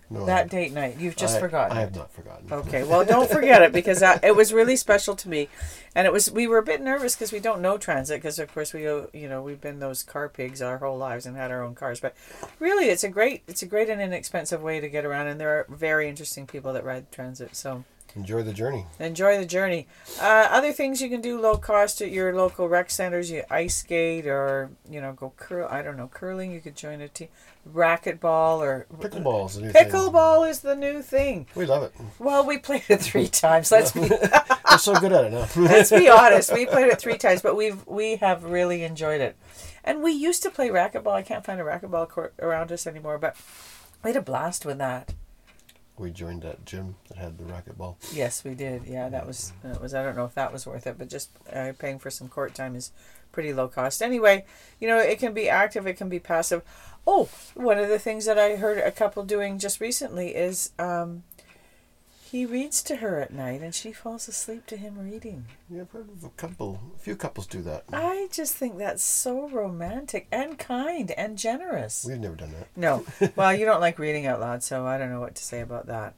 No, 0.10 0.26
that 0.26 0.50
date 0.50 0.72
night? 0.72 0.98
You've 1.00 1.16
just 1.16 1.38
I, 1.38 1.40
forgotten. 1.40 1.78
I 1.78 1.82
have 1.82 1.96
not 1.96 2.12
forgotten. 2.12 2.52
Okay, 2.52 2.84
well, 2.84 3.04
don't 3.04 3.30
forget 3.30 3.64
it 3.64 3.72
because 3.72 4.02
that, 4.02 4.24
it 4.24 4.36
was 4.36 4.54
really 4.54 4.76
special 4.76 5.16
to 5.16 5.30
me, 5.30 5.50
and 5.96 6.06
it 6.06 6.14
was. 6.14 6.32
We 6.32 6.48
were 6.48 6.60
a 6.60 6.64
bit 6.64 6.82
nervous 6.82 7.16
because 7.16 7.32
we 7.32 7.40
don't 7.40 7.62
know 7.62 7.78
transit 7.78 8.22
because, 8.22 8.38
of 8.38 8.54
course, 8.54 8.72
we 8.72 8.88
uh, 8.88 9.08
you 9.14 9.28
know 9.28 9.42
we've 9.42 9.62
been 9.62 9.80
those 9.80 10.04
car 10.04 10.30
pigs 10.30 10.62
our 10.62 10.78
whole 10.78 10.98
lives 10.98 11.26
and 11.26 11.36
had 11.36 11.50
our 11.50 11.64
own 11.64 11.74
cars. 11.74 12.00
But 12.00 12.16
really, 12.60 12.86
it's 12.90 13.04
a 13.04 13.10
great 13.10 13.44
it's 13.48 13.64
a 13.64 13.68
great 13.68 13.90
and 13.90 14.02
inexpensive 14.02 14.62
way 14.62 14.80
to 14.80 14.90
get 14.90 15.06
around, 15.06 15.28
and 15.28 15.40
there 15.40 15.50
are 15.50 15.66
very 15.70 16.08
interesting 16.08 16.46
people 16.46 16.74
that 16.74 16.86
ride 16.86 17.12
transit. 17.12 17.56
So 17.56 17.84
Enjoy 18.16 18.44
the 18.44 18.54
journey. 18.54 18.86
enjoy 19.00 19.38
the 19.38 19.46
journey. 19.46 19.88
Uh, 20.22 20.48
other 20.50 20.72
things 20.72 21.02
you 21.02 21.10
can 21.10 21.20
do 21.20 21.40
low 21.40 21.58
cost 21.58 22.02
at 22.02 22.12
your 22.12 22.34
local 22.34 22.70
rec 22.70 22.90
centers. 22.90 23.30
You 23.30 23.44
ice 23.50 23.76
skate 23.76 24.26
or 24.26 24.70
you 24.90 25.02
know 25.02 25.12
go 25.14 25.34
curl. 25.36 25.68
I 25.70 25.82
don't 25.82 25.98
know 25.98 26.08
curling. 26.08 26.52
You 26.52 26.62
could 26.62 26.76
join 26.78 27.02
a 27.02 27.10
team. 27.10 27.28
Racquetball 27.74 28.60
or 28.60 28.86
Pickleball's 29.00 29.56
the 29.56 29.64
new 29.64 29.72
thing. 29.72 29.86
pickleball 29.88 30.48
is 30.50 30.60
the 30.62 30.76
new 30.76 31.02
thing. 31.02 31.48
We 31.56 31.66
love 31.66 31.84
it. 31.84 31.94
Well, 32.20 32.46
we 32.46 32.58
played 32.60 32.84
it 32.90 33.02
three 33.02 33.28
times. 33.28 33.72
Let's 33.72 33.92
be 33.92 34.02
We're 34.72 34.78
so 34.78 34.94
good 34.96 35.12
at 35.12 35.26
it 35.26 35.32
now. 35.32 35.48
Let's 35.62 35.90
be 35.90 36.08
honest. 36.08 36.54
We 36.54 36.66
played 36.68 36.88
it 36.88 37.00
three 37.00 37.18
times, 37.18 37.42
but 37.42 37.56
we've 37.56 37.86
we 37.86 38.16
have 38.18 38.44
really 38.44 38.84
enjoyed 38.84 39.20
it. 39.20 39.36
And 39.84 40.02
we 40.04 40.12
used 40.14 40.42
to 40.44 40.50
play 40.50 40.70
racquetball. 40.70 41.12
I 41.14 41.22
can't 41.22 41.46
find 41.46 41.60
a 41.60 41.64
racquetball 41.64 42.08
court 42.10 42.34
around 42.40 42.72
us 42.72 42.88
anymore, 42.88 43.18
but 43.18 43.36
we 44.04 44.10
had 44.12 44.18
a 44.18 44.22
blast 44.22 44.66
with 44.66 44.78
that. 44.78 45.14
We 45.98 46.12
joined 46.12 46.42
that 46.44 46.66
gym 46.66 46.96
that 47.10 47.18
had 47.18 47.38
the 47.38 47.44
racquetball. 47.46 47.96
Yes, 48.14 48.44
we 48.44 48.54
did. 48.54 48.86
Yeah, 48.86 49.10
that 49.10 49.26
was 49.26 49.54
that 49.64 49.82
was. 49.82 49.94
I 49.94 50.04
don't 50.04 50.16
know 50.16 50.26
if 50.26 50.36
that 50.36 50.52
was 50.52 50.66
worth 50.66 50.88
it, 50.88 50.98
but 50.98 51.10
just 51.10 51.30
uh, 51.52 51.74
paying 51.78 52.00
for 52.00 52.10
some 52.10 52.28
court 52.28 52.54
time 52.54 52.76
is 52.76 52.92
pretty 53.32 53.54
low 53.54 53.68
cost. 53.68 54.02
Anyway, 54.02 54.46
you 54.80 54.88
know, 54.88 54.98
it 54.98 55.20
can 55.20 55.34
be 55.34 55.50
active, 55.50 55.86
it 55.86 55.96
can 55.98 56.10
be 56.10 56.20
passive. 56.20 56.64
Oh, 57.06 57.30
one 57.54 57.78
of 57.78 57.90
the 57.90 58.00
things 58.00 58.26
that 58.26 58.40
I 58.40 58.56
heard 58.56 58.80
a 58.80 58.92
couple 58.92 59.24
doing 59.24 59.60
just 59.60 59.80
recently 59.80 60.30
is 60.30 60.72
um, 60.80 61.24
he 62.36 62.46
reads 62.46 62.84
to 62.84 62.98
her 62.98 63.22
at 63.22 63.32
night, 63.32 63.62
and 63.62 63.74
she 63.74 63.94
falls 63.94 64.28
asleep 64.28 64.66
to 64.66 64.76
him 64.76 65.00
reading. 65.00 65.46
Yeah, 65.70 65.84
I've 65.84 65.92
heard 65.92 66.10
of 66.10 66.26
a 66.26 66.30
couple, 66.32 66.82
a 66.94 67.00
few 67.00 67.16
couples 67.16 67.48
do 67.48 67.62
that. 67.62 67.86
I 67.94 68.28
just 68.30 68.56
think 68.56 68.78
that's 68.78 69.06
so 69.06 69.48
romantic 69.48 70.28
and 70.34 70.60
kind 70.60 71.12
and 71.12 71.38
generous. 71.38 72.06
We've 72.06 72.20
never 72.20 72.36
done 72.36 72.52
that. 72.52 72.68
No. 72.76 73.06
Well, 73.38 73.56
you 73.56 73.66
don't 73.66 73.80
like 73.80 74.00
reading 74.00 74.26
out 74.26 74.42
loud, 74.42 74.64
so 74.64 74.86
I 74.86 74.98
don't 74.98 75.12
know 75.12 75.22
what 75.22 75.36
to 75.36 75.44
say 75.44 75.62
about 75.62 75.88
that. 75.88 76.14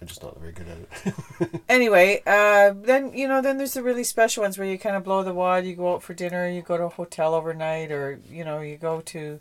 I'm 0.00 0.06
just 0.06 0.22
not 0.22 0.38
very 0.38 0.52
good 0.52 0.68
at 0.68 0.78
it. 0.78 1.60
Anyway, 1.68 2.22
uh, 2.24 2.72
then, 2.72 3.12
you 3.14 3.26
know, 3.26 3.42
then 3.42 3.58
there's 3.58 3.74
the 3.74 3.82
really 3.82 4.04
special 4.04 4.44
ones 4.44 4.58
where 4.58 4.68
you 4.68 4.78
kind 4.78 4.94
of 4.94 5.02
blow 5.02 5.24
the 5.24 5.34
wad, 5.34 5.66
you 5.66 5.74
go 5.74 5.94
out 5.94 6.04
for 6.04 6.14
dinner, 6.14 6.48
you 6.48 6.62
go 6.62 6.76
to 6.76 6.84
a 6.84 6.88
hotel 6.88 7.34
overnight, 7.34 7.90
or, 7.90 8.20
you 8.30 8.44
know, 8.44 8.60
you 8.60 8.76
go 8.76 9.00
to. 9.00 9.40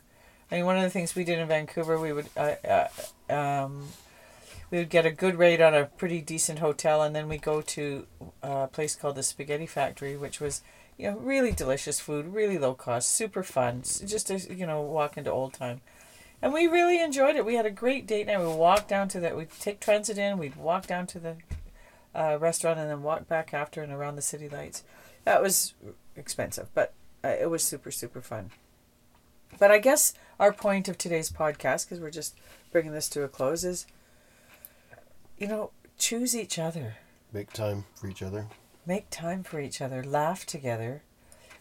I 0.52 0.56
mean, 0.56 0.66
one 0.66 0.78
of 0.78 0.84
the 0.84 0.90
things 0.90 1.14
we 1.14 1.24
did 1.24 1.38
in 1.38 1.48
Vancouver, 1.48 2.00
we 2.00 2.12
would. 2.12 2.28
Uh, 2.36 2.56
uh, 2.68 2.88
um, 3.34 3.84
we 4.70 4.80
would 4.80 4.90
get 4.90 5.06
a 5.06 5.12
good 5.12 5.36
rate 5.36 5.62
on 5.62 5.74
a 5.74 5.86
pretty 5.86 6.22
decent 6.22 6.60
hotel, 6.60 7.02
and 7.02 7.16
then 7.16 7.30
we 7.30 7.38
go 7.38 7.62
to 7.62 8.06
a 8.44 8.68
place 8.68 8.96
called 8.96 9.16
the 9.16 9.24
Spaghetti 9.24 9.66
Factory, 9.66 10.18
which 10.18 10.40
was 10.40 10.62
you 10.98 11.10
know 11.10 11.18
really 11.18 11.52
delicious 11.52 12.00
food, 12.00 12.34
really 12.34 12.58
low 12.58 12.74
cost, 12.74 13.12
super 13.12 13.44
fun, 13.44 13.82
just 13.84 14.28
to 14.28 14.40
you 14.54 14.66
know 14.68 14.82
walk 14.82 15.18
into 15.18 15.32
old 15.32 15.54
time. 15.54 15.82
And 16.42 16.54
we 16.54 16.68
really 16.68 17.02
enjoyed 17.02 17.36
it. 17.36 17.46
We 17.46 17.56
had 17.56 17.66
a 17.66 17.72
great 17.72 18.06
date 18.06 18.28
night. 18.28 18.40
We 18.40 18.46
walked 18.46 18.88
down 18.88 19.08
to 19.10 19.20
the, 19.20 19.36
we'd 19.36 19.50
take 19.60 19.80
transit 19.80 20.20
in, 20.20 20.38
we'd 20.38 20.56
walk 20.56 20.86
down 20.86 21.08
to 21.08 21.20
the 21.20 21.38
uh, 22.14 22.38
restaurant 22.40 22.80
and 22.80 22.90
then 22.90 23.02
walk 23.02 23.28
back 23.28 23.54
after 23.54 23.82
and 23.82 23.92
around 23.92 24.16
the 24.18 24.22
city 24.22 24.48
lights. 24.48 24.84
That 25.26 25.42
was 25.42 25.74
expensive, 26.16 26.70
but 26.76 26.94
uh, 27.24 27.30
it 27.30 27.50
was 27.50 27.64
super, 27.64 27.90
super 27.90 28.22
fun. 28.22 28.52
But 29.58 29.72
I 29.72 29.80
guess 29.80 30.14
our 30.40 30.54
point 30.54 30.88
of 30.88 30.98
today's 30.98 31.32
podcast, 31.32 31.86
because 31.86 32.00
we're 32.00 32.12
just 32.12 32.36
bringing 32.72 32.92
this 32.92 33.10
to 33.10 33.24
a 33.24 33.28
close, 33.28 33.64
is 33.64 33.88
you 35.38 35.48
know, 35.48 35.72
choose 35.98 36.36
each 36.36 36.58
other. 36.60 36.96
Make 37.34 37.52
time 37.54 37.86
for 37.96 38.08
each 38.08 38.22
other. 38.24 38.48
Make 38.86 39.10
time 39.10 39.44
for 39.44 39.60
each 39.60 39.82
other. 39.82 40.04
Laugh 40.04 40.46
together. 40.46 41.04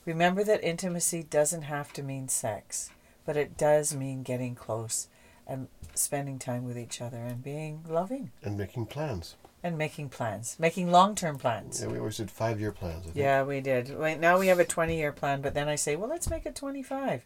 Remember 0.04 0.44
that 0.44 0.62
intimacy 0.62 1.22
doesn't 1.24 1.62
have 1.62 1.92
to 1.94 2.02
mean 2.02 2.28
sex, 2.28 2.90
but 3.24 3.36
it 3.36 3.56
does 3.56 3.94
mean 3.94 4.22
getting 4.22 4.54
close 4.54 5.08
and 5.46 5.66
spending 5.94 6.38
time 6.38 6.64
with 6.64 6.78
each 6.78 7.00
other 7.00 7.18
and 7.18 7.42
being 7.42 7.82
loving 7.88 8.30
And 8.42 8.56
making 8.56 8.86
plans. 8.86 9.34
and 9.62 9.76
making 9.76 10.08
plans, 10.10 10.56
making 10.60 10.92
long 10.92 11.14
term 11.16 11.38
plans. 11.38 11.80
Yeah, 11.80 11.88
we 11.88 11.98
always 11.98 12.18
did 12.18 12.30
five 12.30 12.60
year 12.60 12.70
plans. 12.72 13.06
Yeah, 13.14 13.42
we 13.42 13.60
did. 13.60 13.98
Wait, 13.98 14.20
now 14.20 14.38
we 14.38 14.46
have 14.46 14.60
a 14.60 14.64
20 14.64 14.96
year 14.96 15.12
plan, 15.12 15.40
but 15.42 15.54
then 15.54 15.68
I 15.68 15.74
say, 15.74 15.96
well, 15.96 16.08
let's 16.08 16.30
make 16.30 16.46
it 16.46 16.54
25. 16.54 17.24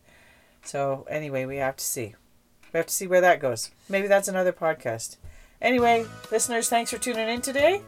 So, 0.64 1.06
anyway, 1.10 1.44
we 1.44 1.56
have 1.56 1.76
to 1.76 1.84
see. 1.84 2.14
We 2.72 2.78
have 2.78 2.86
to 2.86 2.94
see 2.94 3.06
where 3.06 3.20
that 3.22 3.40
goes. 3.40 3.70
Maybe 3.88 4.06
that's 4.06 4.28
another 4.28 4.52
podcast. 4.52 5.16
Anyway, 5.62 6.06
listeners, 6.30 6.68
thanks 6.68 6.90
for 6.90 6.98
tuning 6.98 7.28
in 7.28 7.40
today. 7.40 7.82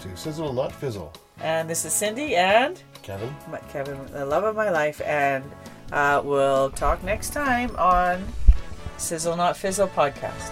To 0.00 0.16
sizzle, 0.16 0.52
not 0.52 0.72
fizzle. 0.72 1.12
And 1.40 1.68
this 1.70 1.84
is 1.84 1.92
Cindi 1.92 2.32
and 2.32 2.82
Kevin. 3.02 3.34
my- 3.50 3.58
Kevin, 3.72 3.98
the 4.12 4.24
love 4.26 4.44
of 4.44 4.56
my 4.56 4.70
life. 4.70 5.00
And 5.04 5.44
uh, 5.92 6.20
we'll 6.24 6.70
talk 6.70 7.02
next 7.04 7.30
time 7.32 7.74
on 7.76 8.26
Sizzle 8.98 9.36
Not 9.36 9.56
Fizzle 9.56 9.88
podcast. 9.88 10.50